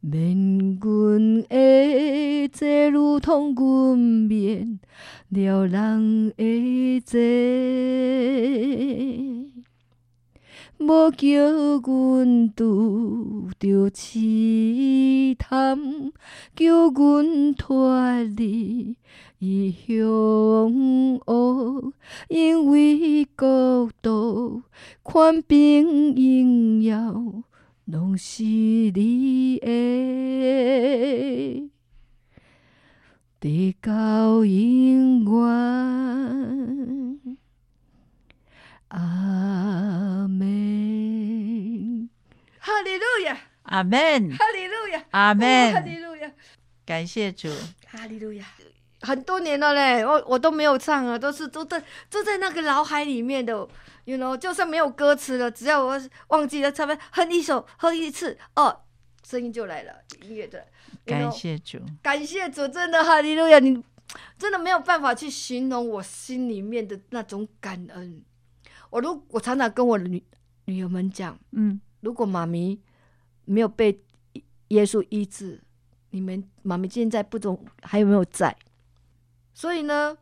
[0.00, 4.78] 免阮的罪，如同阮免
[5.28, 7.18] 了人的罪，
[10.78, 11.28] 无叫
[11.84, 16.12] 阮拄着试探，
[16.54, 18.96] 叫阮脱离
[19.40, 20.06] 异乡
[21.26, 21.92] 恶，
[22.28, 24.62] 因为国度、
[25.04, 27.42] 权柄、荣耀。
[27.90, 31.70] 拢是你的，
[33.40, 35.40] 直到永远。
[38.88, 42.10] 阿门。
[42.58, 43.38] 哈利路亚。
[43.62, 44.32] 阿门。
[44.32, 45.02] 哈利路亚。
[45.12, 45.72] 阿门。
[45.72, 46.30] 哈利路亚。
[46.84, 47.48] 感谢主。
[47.86, 48.44] 哈利路亚。
[49.00, 53.52] 很多年了嘞，我我都没有唱啊，都是都在都在那个脑海里面的
[54.04, 58.80] ，you know，就算没有歌词了，只要我忘记了，差不多哼一首，哼一次，哦，
[59.24, 60.66] 声音就来了，音乐的。
[61.04, 63.82] 感谢主，感谢主，真的哈利路亚，你
[64.36, 68.22] 真的没有办法去形容我心里面的那种感恩。
[68.90, 70.22] 我如我常常跟我女
[70.64, 72.80] 女儿们讲，嗯，如果妈咪
[73.44, 74.02] 没有被
[74.68, 75.60] 耶稣医治，
[76.10, 78.56] 你们妈咪现在不懂还有没有在？
[79.58, 80.16] 所以呢，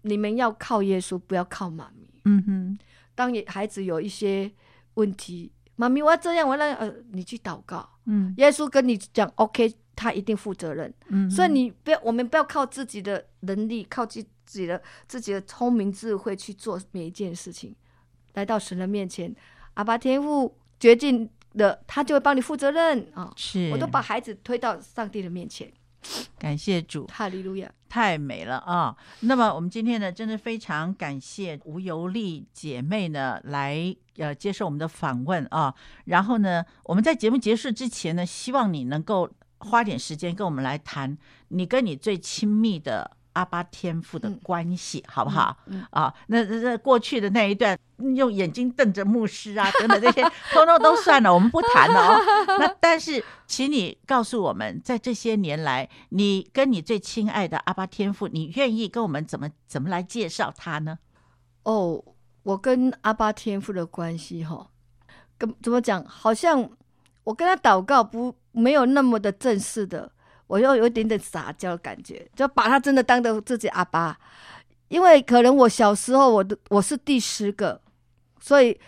[0.00, 2.08] 你们要靠耶稣，不要靠妈咪。
[2.24, 2.78] 嗯哼，
[3.14, 4.50] 当孩子有一些
[4.94, 7.86] 问题，妈咪我要这样，我要呃，你去祷告。
[8.06, 10.90] 嗯，耶稣跟你讲，OK，他一定负责任。
[11.08, 17.76] 嗯，所以你不要，我们不要靠自己的能力，靠自己的自己的聪明智慧去做每一件事情。
[18.32, 19.36] 来到神的面前，
[19.74, 23.24] 阿爸天父决定了，他就会帮你负责任啊。
[23.24, 25.70] 哦、是，我都把孩子推到上帝的面前。
[26.38, 28.96] 感谢主，哈利路亚，太美了啊！
[29.20, 35.74] 那么我们今天呢，真的非常感谢吴尤丽姐妹呢来呃接受我们的访问啊。
[36.04, 41.16] 然后呢，我们在节目结束之前呢，希望你能够花点时间跟我们来谈
[41.48, 43.12] 你跟你最亲密的。
[43.34, 45.56] 阿巴天父的关系、嗯、好不好？
[45.66, 47.78] 嗯嗯、啊，那那过去的那一段，
[48.16, 52.20] 用眼睛瞪着牧师啊， 等等这些，通通都算了，我们不谈了哦。
[52.58, 60.98] 那但是，请你告诉我们，在这些年来，你跟你最亲爱的阿巴天父，你愿意跟我们怎么怎么来介绍他呢？
[61.64, 62.02] 哦，
[62.42, 64.68] 我跟阿巴天父的关系哈，
[65.36, 66.04] 跟怎么讲？
[66.04, 66.68] 好像
[67.24, 70.10] 我跟他祷告不没有那么的正式的。
[70.46, 74.18] 我又有一点点撒娇的感觉，就把他真的当做自己阿巴，
[74.88, 77.78] 因为可能我小时候我的我是第十个，
[78.40, 78.78] 所以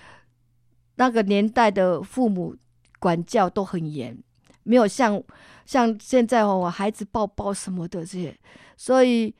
[0.96, 2.56] 那个年代的父母
[2.98, 4.16] 管教都很严，
[4.62, 5.22] 没有像
[5.64, 8.36] 像现在哦，我孩子抱抱什么的这些，
[8.76, 9.34] 所以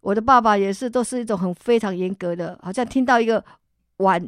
[0.00, 3.44] 我的爸爸也是，都是一种很非常严格的，好像听到一个
[3.98, 4.20] 碗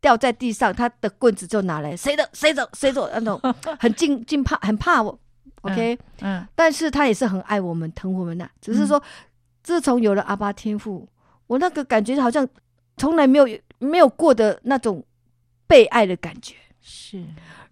[0.00, 3.40] 掉在地上，他的棍子就拿来，谁的谁走谁走那种，
[3.78, 5.18] 很惊惊怕，很怕我。
[5.62, 9.04] OK，嗯，嗯，但是他也是很爱我们，疼我们的，只是说，嗯、
[9.62, 11.06] 自从有了阿爸天赋，
[11.46, 12.48] 我那个感觉好像
[12.96, 13.46] 从来没有
[13.80, 15.04] 没有过的那种
[15.66, 16.54] 被爱的感觉。
[16.80, 17.22] 是，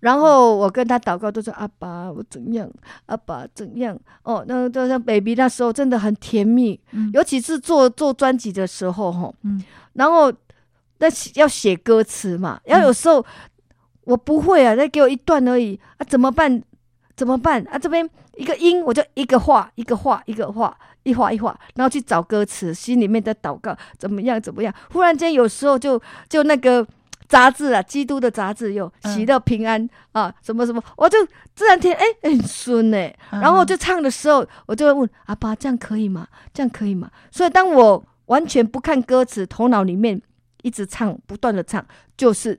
[0.00, 2.70] 然后我跟他祷告，都说阿爸，我怎样？
[3.06, 3.98] 阿爸怎样？
[4.22, 10.30] 哦，那就像 baby 那时候真的很甜蜜，嗯、尤其是做做专辑的时候，哈，嗯，然后
[10.98, 11.06] 那
[11.36, 13.24] 要写歌词嘛，要有时候
[14.04, 16.62] 我不会啊，再给我一段而已啊，怎么办？
[17.16, 17.78] 怎么办啊？
[17.78, 20.78] 这边一个音，我就一个画，一个画，一个画，
[21.09, 24.38] 一画一画，然后去找歌词，心里面的祷告，怎么样？
[24.40, 24.74] 怎么样？
[24.92, 26.86] 忽然间有时候就就那个。
[27.28, 31.18] 杂志啊，基督的杂志有喜乐平安、嗯、啊，什么什么，我就
[31.54, 33.14] 自然听，哎、欸，很顺哎。
[33.30, 36.26] 然后我就唱的时候，我就会问阿爸，这样可以吗？
[36.54, 37.11] 这样可以吗？
[37.30, 40.18] 所以当我完全不看歌词，头脑里面
[40.62, 41.84] 一直唱，不断的唱，
[42.16, 42.59] 就是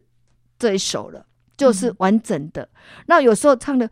[0.60, 1.26] 这一首了，
[1.58, 2.62] 就是完整的。
[2.62, 2.70] 嗯、
[3.08, 3.90] 那有时候唱的。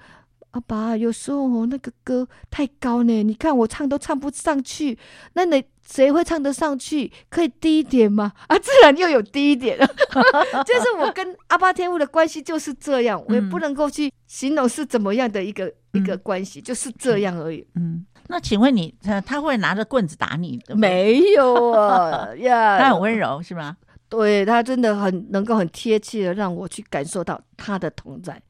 [0.52, 4.98] 阿爸，有时候那个歌太高呢，你看我唱都唱不上去，
[5.34, 7.12] 那你谁会唱得上去？
[7.30, 8.32] 可以低一点吗？
[8.48, 9.78] 啊，自然又有低一点，
[10.66, 17.66] 就是我跟阿爸天父的关系就是这样，我也不能够去形容是怎么样的一个、嗯、一个关系，就是这样而已。
[17.76, 20.60] 嗯，那请问你，他他会拿着棍子打你？
[20.76, 23.78] 没有啊， 呀，他很温柔是吗？
[24.10, 28.41] 对，他真的很能够很贴切的让我去感受到他的同在。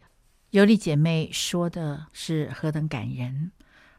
[0.57, 3.51] 尤利姐妹说的是何等感人！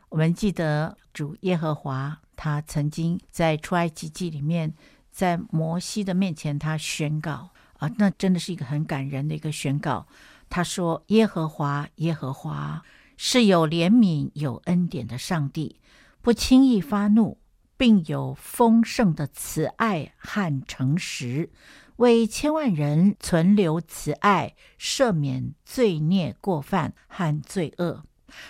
[0.09, 4.74] 我们记得主耶和华，他曾经在出埃及记里面，
[5.12, 10.09] 在摩西的面前，他宣告啊，那真的是一个很感人的一个宣告。
[10.50, 12.82] 他说：“耶和华，耶和华
[13.16, 15.78] 是有怜悯、有恩典的上帝，
[16.22, 17.38] 不轻易发怒，
[17.76, 21.50] 并有丰盛的慈爱和诚实。”
[21.99, 28.05] 为千万人存留慈爱，赦免罪孽过犯和罪恶，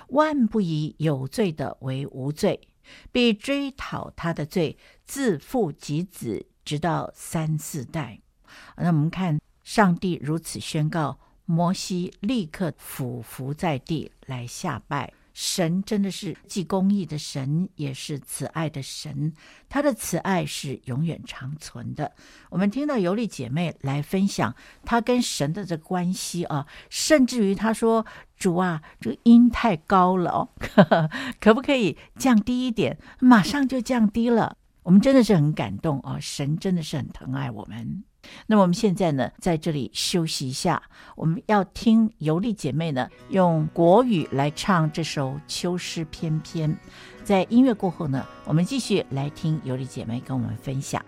[0.09, 2.68] 万不以有罪的为无罪，
[3.11, 4.76] 必追讨他的罪，
[5.07, 8.20] 自父及子，直到三四代。
[8.76, 15.11] 那我们看，上帝如此宣告，摩西立刻俯伏在地来下拜。
[15.41, 19.32] 神真的是既公义的神，也是慈爱的神。
[19.68, 22.11] 他的慈爱是永远长存的。
[22.51, 24.53] 我们听到尤利姐妹来分享
[24.84, 28.05] 她跟神的这关系啊，甚至于她说
[28.36, 30.49] ：“主啊，这个音太高了哦，
[31.39, 34.57] 可不可以降低一点？”马上就降低了。
[34.82, 36.18] 我们真的是很感动啊！
[36.18, 38.03] 神真的是很疼爱我们。
[38.47, 40.83] 那么我们现在呢，在这里休息一下，
[41.16, 46.70] 我们要听尤丽姐妹呢用国语来唱这首《秋诗翩翩》。
[47.24, 51.05] 在音乐过后呢，我们继续来听尤丽姐妹跟我们分享。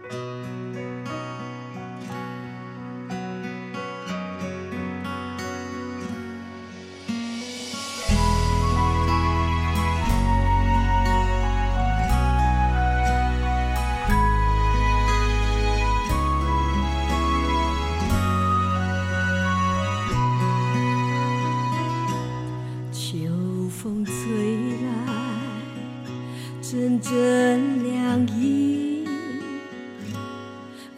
[26.70, 29.04] 阵阵凉意，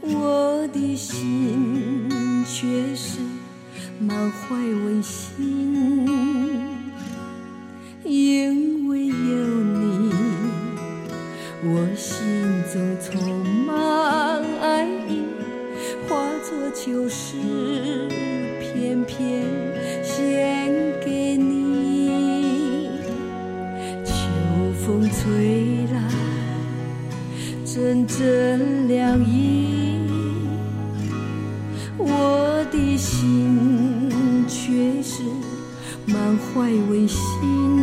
[0.02, 2.10] 我的心
[2.44, 3.20] 却是
[3.98, 5.74] 满怀温馨，
[8.04, 10.12] 因为有你，
[11.64, 12.22] 我心
[12.70, 15.22] 中充满爱意，
[16.06, 17.38] 化作秋诗，
[18.60, 19.42] 片片
[20.04, 20.70] 献
[21.02, 22.90] 给你，
[24.04, 24.12] 秋
[24.84, 25.61] 风吹。
[27.74, 29.96] 阵阵凉意。
[31.96, 34.10] 我的心
[34.46, 35.22] 却是
[36.04, 36.60] 满怀
[36.90, 37.81] 温馨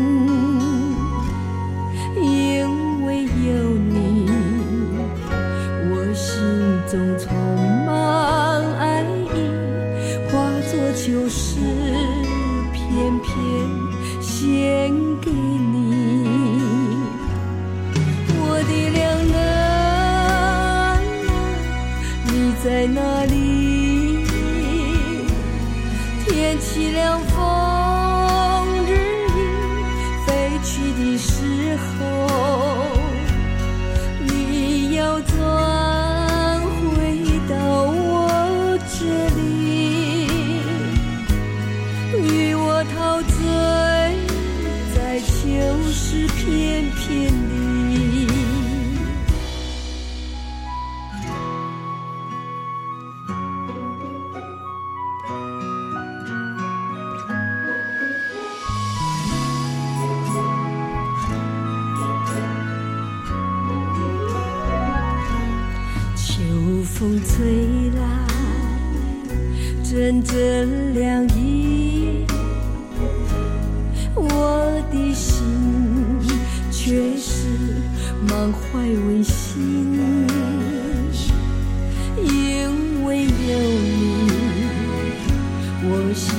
[86.19, 86.35] 心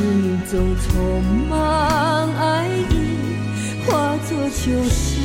[0.50, 1.56] 中充满
[2.36, 2.92] 爱意，
[3.86, 5.16] 化作秋诗，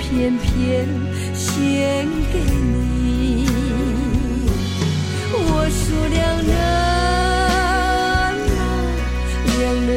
[0.00, 0.88] 片片
[1.34, 3.46] 献给你。
[5.30, 5.78] 我数
[6.12, 6.18] 良
[6.48, 6.50] 人
[8.58, 8.58] 啊，
[9.46, 9.88] 良人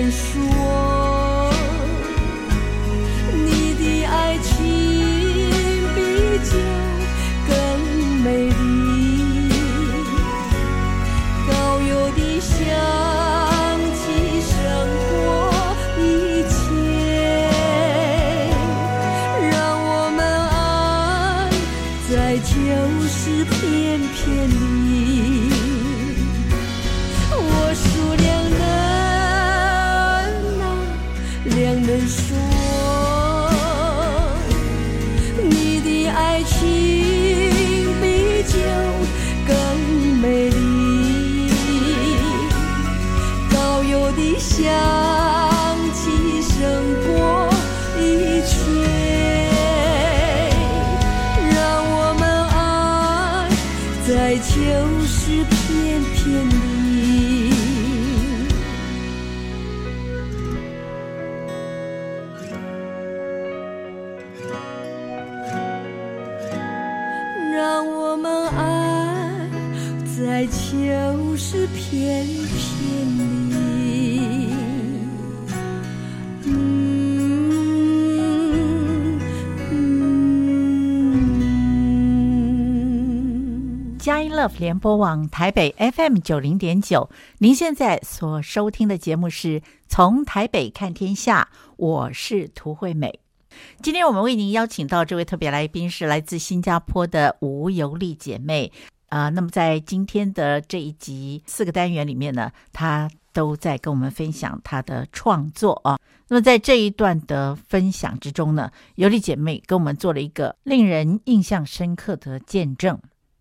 [84.50, 93.20] 联播网台北 FM 九零点九，您现在所收听的节目是从台北看天下，我是涂惠美。
[93.82, 98.72] 今天我们为您邀请到这位特别来宾是来自新加坡的吴尤丽姐妹
[99.10, 106.00] 啊、那么在今天的这一集四个单元里面呢，她都在跟我们分享她的创作啊。
[106.30, 112.98] 那么在这一段的分享之中呢，尤丽姐妹跟我们做了一个令人印象深刻的见证。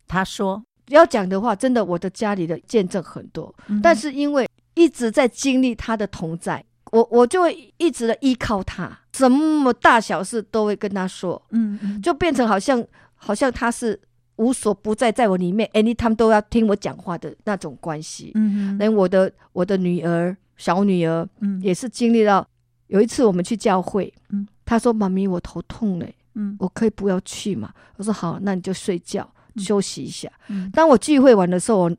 [0.09, 12.85] 她说：“要讲的话，真的我的家里的见证很多，嗯、但是因为一直在经历他的同在。”我我就会一直的依靠他，什么大小事都会跟他说，嗯，嗯，就变成好像
[13.15, 13.97] 好像他是
[14.37, 22.45] 无所不在，在我里面，anytime 都要听我讲话的那种关系，嗯，连我的我的女儿小女儿，嗯，也是经历到
[22.89, 27.73] 有一次我们去教会，嗯，她说妈咪我头痛嘞，嗯，我可以不要去嘛？
[27.99, 29.33] 我说好，那你就睡觉
[29.63, 30.31] 休息一下。
[30.49, 31.97] 嗯，当我聚会完的时候，我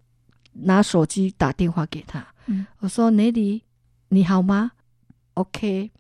[0.54, 3.62] 拿手机打电话给他，嗯，我说 Nelly
[4.10, 4.72] 你好吗
[5.36, 5.92] ？OK，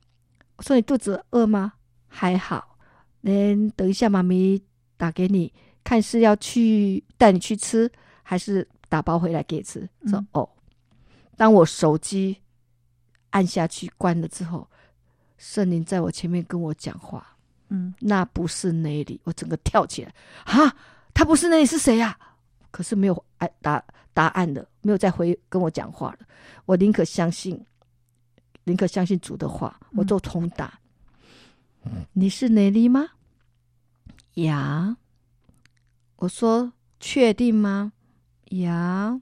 [0.57, 1.73] 我说你肚子饿吗？
[2.07, 2.77] 还好，
[3.21, 4.61] 嗯，等一下妈咪
[4.97, 5.53] 打给你，
[5.83, 7.89] 看是要去带你去吃，
[8.23, 9.87] 还是打包回来给你吃？
[10.01, 10.49] 嗯、说哦，
[11.37, 12.37] 当我手机
[13.29, 14.67] 按下去关了之后，
[15.37, 17.37] 圣灵在我前面跟我讲话，
[17.69, 20.13] 嗯，那不是那里，我整个跳起来，
[20.45, 20.75] 哈，
[21.13, 22.37] 他不是那里是谁呀、啊？
[22.71, 23.83] 可是没有哎答
[24.13, 26.19] 答案的，没有再回跟我讲话了，
[26.65, 27.65] 我宁可相信。
[28.63, 30.79] 宁可相信主的话，我就重打。
[31.83, 33.09] 嗯、你是哪里吗？
[34.35, 34.97] 呀，
[36.17, 37.91] 我说确定吗？
[38.51, 39.19] 呀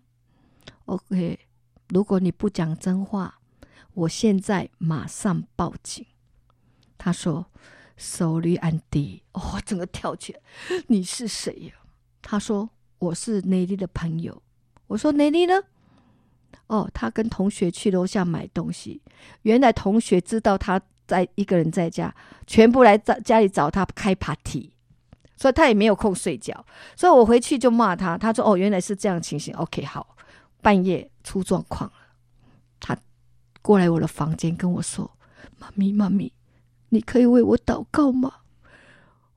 [0.86, 1.40] ，OK。
[1.88, 3.40] 如果你不讲真话，
[3.94, 6.06] 我现在马上报警。
[6.98, 7.50] 他说
[7.98, 10.42] ：“Sorry, Andy。”哦，整个跳起来。
[10.88, 11.79] 你是谁呀？
[12.22, 14.42] 他说：“我是内力的朋友。”
[14.88, 15.54] 我说：“内力呢？”
[16.68, 19.02] 哦，他跟同学去楼下买东西。
[19.42, 22.14] 原来同学知道他在一个人在家，
[22.46, 24.72] 全部来家家里找他开 party，
[25.36, 26.66] 所以他也没有空睡觉。
[26.96, 29.54] 所以我回去就骂他，他说：“哦，原来是这样情形。
[29.56, 30.16] ”OK，好，
[30.62, 31.96] 半夜出状况了，
[32.80, 32.96] 他
[33.62, 35.10] 过来我的房间跟我说
[35.58, 36.32] ：“妈咪，妈咪，
[36.90, 38.32] 你可以为我祷告吗？”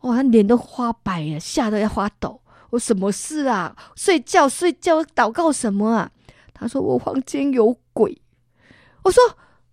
[0.01, 2.43] 哦，他脸都花白了，吓得要发抖。
[2.73, 3.77] 我什么事啊？
[3.95, 6.11] 睡觉睡觉，祷告什么啊？
[6.55, 8.21] 他说：“我房间有鬼。”
[9.05, 9.21] 我说：“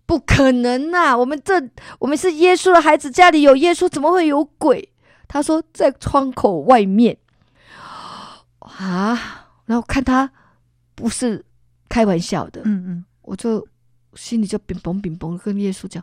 [0.04, 1.16] 不可能啊！
[1.16, 1.54] 我们这
[1.98, 4.92] 我们是耶稣的孩子，家里有耶稣，怎么会有鬼？”
[5.26, 7.16] 他说：“在窗口外面。”
[8.58, 9.48] 啊！
[9.64, 10.30] 然后看他
[10.94, 11.44] 不是
[11.88, 13.66] 开玩笑的，嗯嗯，我就
[14.14, 16.02] 心里就冰崩冰崩，跟耶稣讲：“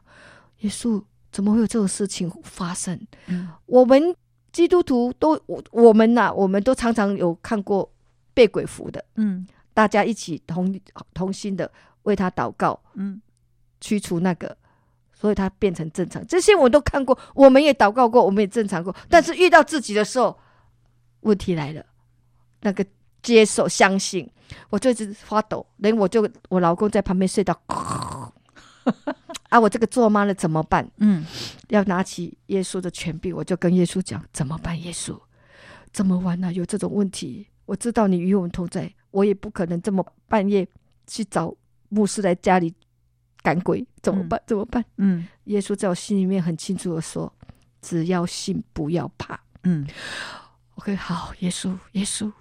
[0.59, 4.15] 耶稣，怎么会有这种事情发生？”嗯，我们
[4.57, 7.87] 基督徒都我我们呐、啊，我们都常常有看过
[8.33, 10.79] 被鬼服的，嗯大家一起同
[11.13, 13.21] 同心的为他祷告，嗯
[13.79, 14.57] 驱除那个，
[15.13, 16.25] 所以他变成正常。
[16.25, 18.95] 这些我都看过，我们也祷告过，我们也正常过。
[19.07, 20.35] 但是遇到自己的时候，
[21.19, 21.85] 问题来了，
[22.61, 22.83] 那个
[23.21, 24.27] 接受、相信，
[24.71, 27.61] 我就一直发抖，连我就我老公在旁边睡到，
[29.49, 30.89] 啊，我这个做妈的怎么办？
[30.97, 31.25] 嗯
[31.69, 34.79] 要拿起耶稣的权柄，我就跟耶稣讲怎么办？
[34.81, 35.17] 耶稣，
[35.91, 36.51] 怎么玩呢、啊？
[36.51, 40.67] 有这种问题，我知道你与我们同在，我也不可能这么半夜
[41.05, 41.55] 去找
[41.89, 42.73] 牧师来家里
[43.41, 44.41] 赶鬼，怎么办？
[44.45, 44.83] 怎么办？
[44.97, 47.31] 嗯耶稣在我心里面很清楚的说：
[47.81, 49.39] 只要信，不要怕。
[49.63, 49.87] 嗯
[50.75, 52.31] OK，好，耶稣，耶稣，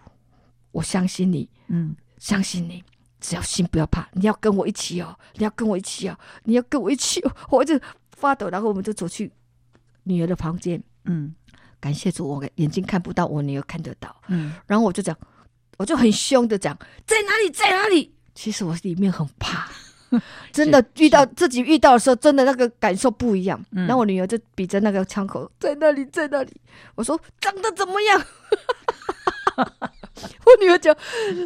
[0.72, 2.82] 我相信你，嗯相信你，
[3.20, 4.08] 只要心，不要怕。
[4.12, 7.32] 你要跟我一起哦，你要跟我一起哦，你要跟我一起哦。
[7.50, 7.78] 我就
[8.16, 9.30] 发抖，然后我们就走去
[10.04, 10.82] 女儿的房间。
[11.04, 11.34] 嗯
[11.78, 14.14] 感谢主，我眼睛看不到，我女儿看得到。
[14.28, 15.16] 嗯然后我就讲，
[15.76, 18.14] 我就很凶的讲，在哪里，在哪里？
[18.34, 19.68] 其实我里面很怕，
[20.52, 23.62] 真的遇到自己遇到的时候，真的那个感受不一样。
[23.72, 26.52] 嗯然后我女儿就比着那个窗口，在那里，在那里。
[26.94, 28.24] 我说长得怎么样？
[29.56, 30.94] 我女儿讲，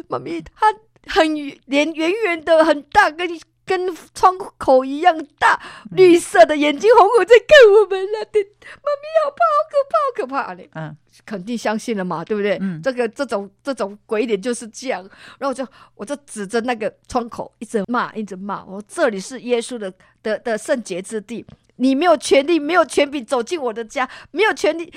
[0.09, 0.65] 妈咪，她
[1.07, 1.35] 很
[1.65, 3.27] 脸圆圆的，很大，跟
[3.65, 8.25] 跟窗口一样大，绿色的眼睛红红在看我们了。
[8.31, 10.69] 对，妈咪好怕，好可怕，好可怕嘞！
[10.73, 12.57] 嗯肯定相信了嘛，对不对？
[12.61, 15.01] 嗯这个这种这种鬼脸就是这样。
[15.37, 18.65] 然后我就我就指着那个窗口一直骂，一直骂。
[18.65, 19.93] 我说这里是耶稣的
[20.23, 21.45] 的的圣洁之地，
[21.75, 24.91] 你没有权利，没有权柄走进我的家，没有权利。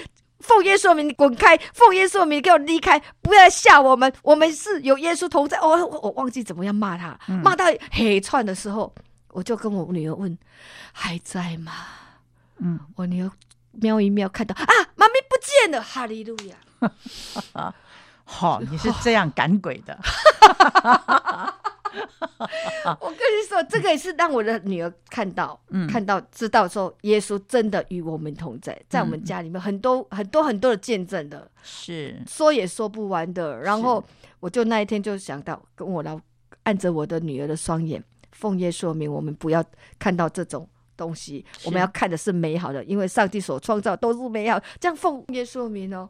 [0.44, 1.56] 奉耶稣的名，你滚开！
[1.72, 3.00] 奉耶稣的名，给我离开！
[3.22, 5.58] 不要来吓我们，我们是有耶稣同在。
[5.58, 8.94] 哦，我我忘记怎么样骂他，嗯骂到黑串的时候，
[9.28, 10.36] 我就跟我女儿问：
[10.92, 11.72] 还在吗？
[12.58, 13.30] 嗯，我女儿
[13.72, 15.82] 瞄一瞄，看到啊，妈咪不见了！
[15.82, 16.54] 哈利路亚！
[18.26, 19.98] 好，你是这样赶鬼的。
[23.00, 33.60] 我跟你说，这个也是让我的女儿看到，嗯看到知道说，耶稣真的与我们同在，在我们家里面很多很多很多的见证的，是，说也说不完的。
[33.60, 34.02] 然后
[34.40, 36.20] 我就那一天就想到，跟我老
[36.64, 39.64] 按着我的女儿的双眼，奉耶稣名，我们不要
[39.98, 44.60] 看到这种东西，我们要看的是美好的，因为上帝所创造都是美好。
[44.80, 46.08] 这样奉耶稣名哦，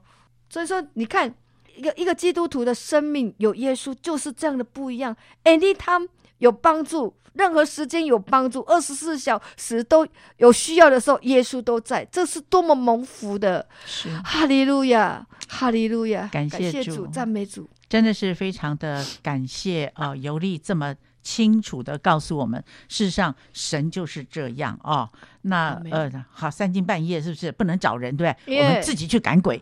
[0.49, 1.35] 所以说你看。
[1.77, 5.17] 一个一个基督徒的生命有耶稣，就是这样的不一样。
[5.45, 6.09] Anytime
[6.39, 10.07] 有帮助，任何时间有帮助，二十四小时都
[10.37, 13.67] 有需要的时候，耶稣都在，这是多么蒙福的！
[13.85, 17.69] 是，哈利路亚，哈利路亚，感谢主主，赞美主。
[17.89, 20.17] 真的是非常的感谢啊、呃！
[20.17, 20.95] 尤利这么
[21.25, 25.11] 清楚的告诉我们，事实上神就是这样哦。
[25.43, 28.17] 那呃，好，三更半夜是不是不能找人？
[28.17, 29.61] 对不对我们自己去赶鬼。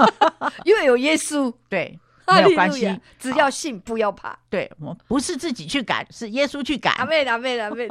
[0.64, 4.38] 因为有耶稣，对， 没有关系，只要信，不要怕。
[4.48, 6.94] 对，我不是自己去赶，是耶稣去赶。
[6.94, 7.86] 阿妹，阿妹，阿妹。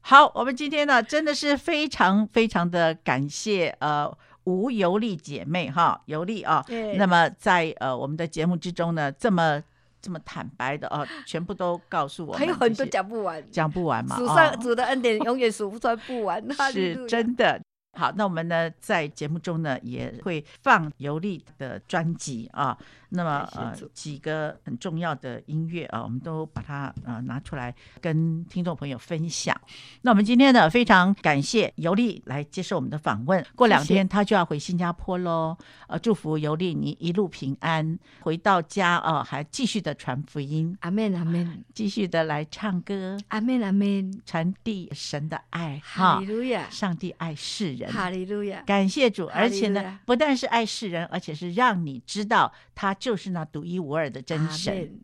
[0.00, 4.10] 好，我们今天呢，真的是非常非常的感谢呃
[4.44, 6.64] 吴尤利姐妹哈，尤利啊。
[6.66, 9.62] 对那么在呃我们的节目之中呢，这么
[10.00, 14.16] 这么坦白的哦，全部都告诉我们，还有很多讲不完，讲不完嘛。
[14.18, 16.42] 数上主的恩典永远数不出来不完，
[16.72, 17.60] 是真的。
[17.98, 22.78] 好，那我们呢，在节目中呢，也会放尤利的专辑啊。
[23.10, 29.58] 那么呃，几个很重要的音乐啊，我们都把它呃拿出来跟听众朋友分享。
[30.02, 33.42] 那我们今天呢，非常感谢尤利来接受我们的访问。
[33.56, 35.56] 过两天他就要回新加坡喽。
[35.86, 40.76] 呃，祝福尤利你一路平安，回到家啊，还继续的传福音。
[40.80, 41.64] 阿门，阿门。
[41.72, 43.16] 继续的来唱歌。
[43.28, 44.20] 阿门，阿门。
[44.26, 45.80] 传递神的爱。
[45.82, 46.68] 哈利路亚。
[46.68, 47.90] 上帝爱世人。
[47.90, 48.62] 哈利路亚。
[48.66, 52.94] 感谢主，而且呢，不但是爱世人，而且是让你知道他。
[52.98, 55.00] 就是那独一无二的真神。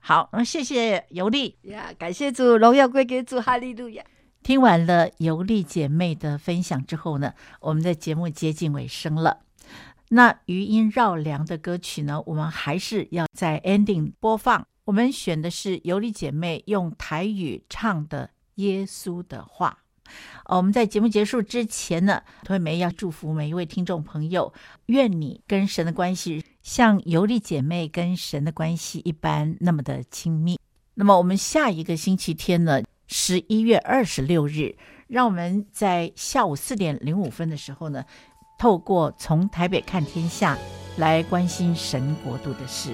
[0.00, 4.04] 好，那谢谢尤利呀，感谢主，荣耀归给主，哈利路亚。
[4.42, 9.40] 听完了尤利姐妹的分享之后呢，我们的节目接近尾声了。
[10.10, 14.66] 那余音绕梁的歌曲呢，我们还是要在 ending 播放。
[14.84, 19.80] 我们选的是尤利姐妹用台语唱的《耶稣的话》。
[20.46, 24.54] 哦，我们在节目结束之前呢，惠梅要祝福每一位听众朋友，
[24.86, 30.60] 愿你跟神的关系像尤利姐妹跟神的关系一般那么的亲密。
[30.92, 38.04] 那么我们下一个星期天呢，十一月二十六日，让我们在下午四点零五分的时候呢，
[38.58, 40.58] 透过从台北看天下
[40.98, 42.92] 来关心神国度的事。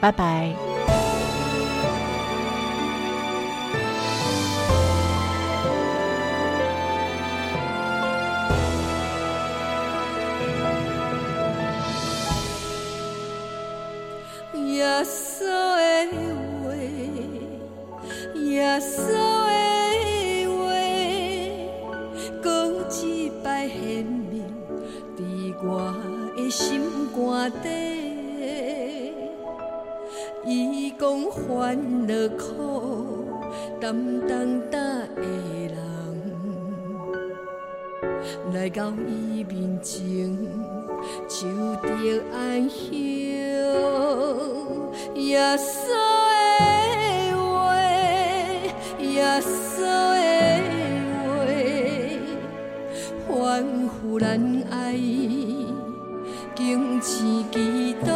[0.00, 0.99] 拜拜。
[15.04, 15.84] 稣的
[16.62, 16.74] 话，
[18.40, 18.96] 耶稣
[19.46, 19.52] 的
[20.56, 20.60] 话，
[22.42, 22.46] 搁
[22.90, 24.44] 一摆显明
[25.16, 25.20] 伫
[25.62, 25.68] 我
[26.36, 26.80] 的心
[27.14, 27.68] 肝底。
[30.46, 33.28] 伊讲烦恼苦，
[33.78, 33.94] 担
[34.26, 35.22] 重担的
[35.68, 35.74] 人，
[38.52, 40.36] 来到伊面前
[41.28, 41.48] 就
[41.82, 43.40] 得安息。
[45.14, 45.88] 耶稣
[47.30, 47.74] 的话，
[48.98, 49.82] 耶稣
[50.16, 50.18] 的
[53.28, 54.24] 话，吩咐咱
[54.70, 54.74] 爱
[56.54, 58.08] 敬虔祈祷，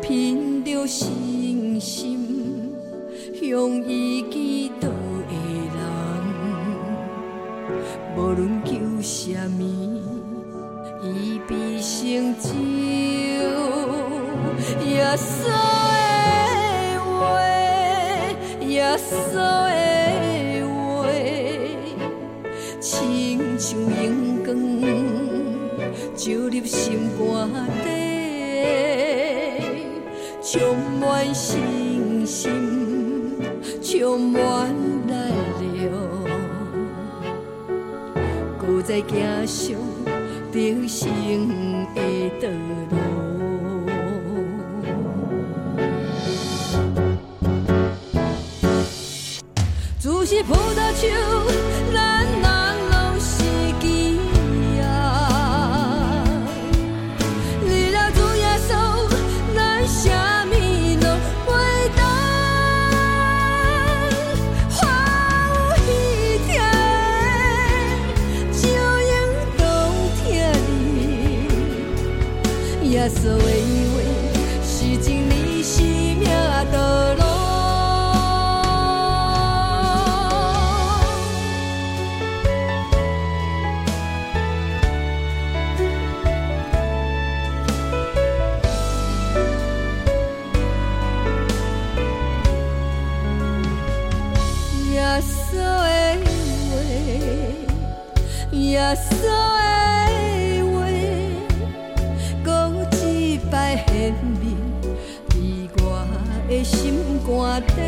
[0.00, 2.74] 凭着信心
[3.34, 4.88] 向伊祈祷
[5.28, 5.32] 的
[5.74, 5.78] 人，
[8.16, 8.70] 无论求
[9.02, 9.62] 什么，
[11.20, 12.48] 伊必成就。
[14.86, 15.48] 耶稣
[16.94, 17.10] 的话，
[18.60, 19.72] 耶稣的
[20.68, 21.02] 话，
[22.80, 22.88] 亲
[23.58, 23.98] 像阳
[24.44, 24.46] 光
[26.14, 27.26] 照入心肝
[27.82, 27.86] 底，
[30.40, 30.54] 充
[31.00, 32.46] 满信心，
[33.82, 34.38] 充满
[35.08, 35.12] 力
[35.80, 35.90] 量，
[38.58, 39.76] 搁再行上
[40.52, 41.06] 人生
[41.94, 42.48] 的道
[42.90, 42.98] 路。
[50.30, 51.06] 是葡萄树，
[106.48, 107.82] 的心肝底。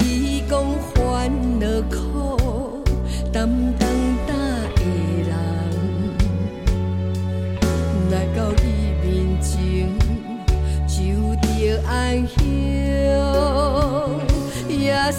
[0.00, 0.60] 伊讲
[0.92, 1.30] 烦
[1.60, 2.82] 恼苦，
[3.32, 3.86] 担重
[4.26, 4.28] 担
[4.74, 4.82] 的
[5.28, 5.30] 人，
[8.10, 8.64] 来到伊
[9.00, 9.06] 面
[9.40, 9.48] 前
[10.88, 10.96] 就
[11.36, 11.46] 着
[11.88, 11.92] 安
[12.26, 12.36] 详。
[14.68, 14.82] 耶
[15.12, 15.14] 稣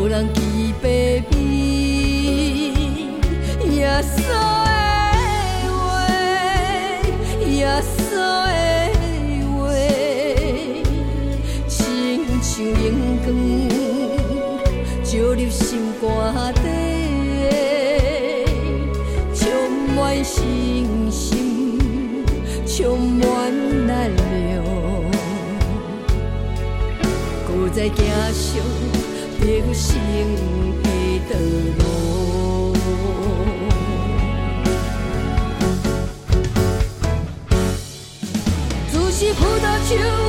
[0.00, 0.88] 无人记白
[1.30, 1.36] 米。
[3.70, 4.16] 耶稣
[5.62, 6.08] 的话，
[7.46, 8.96] 耶稣的
[9.58, 9.60] 话，
[11.68, 12.82] 亲像阳
[13.26, 13.28] 光
[15.04, 15.60] 照入心
[16.00, 16.02] 肝
[16.54, 16.64] 底，
[19.34, 19.44] 充
[19.94, 20.40] 满信
[21.10, 22.24] 心，
[22.66, 23.92] 充满力
[24.24, 24.64] 量，
[27.46, 28.00] 搁再行
[28.32, 28.48] 上
[29.50, 29.98] 得胜
[30.80, 30.88] 的
[31.28, 31.34] 道
[31.78, 31.82] 路。
[38.92, 40.19] 主是葡萄树，咱人。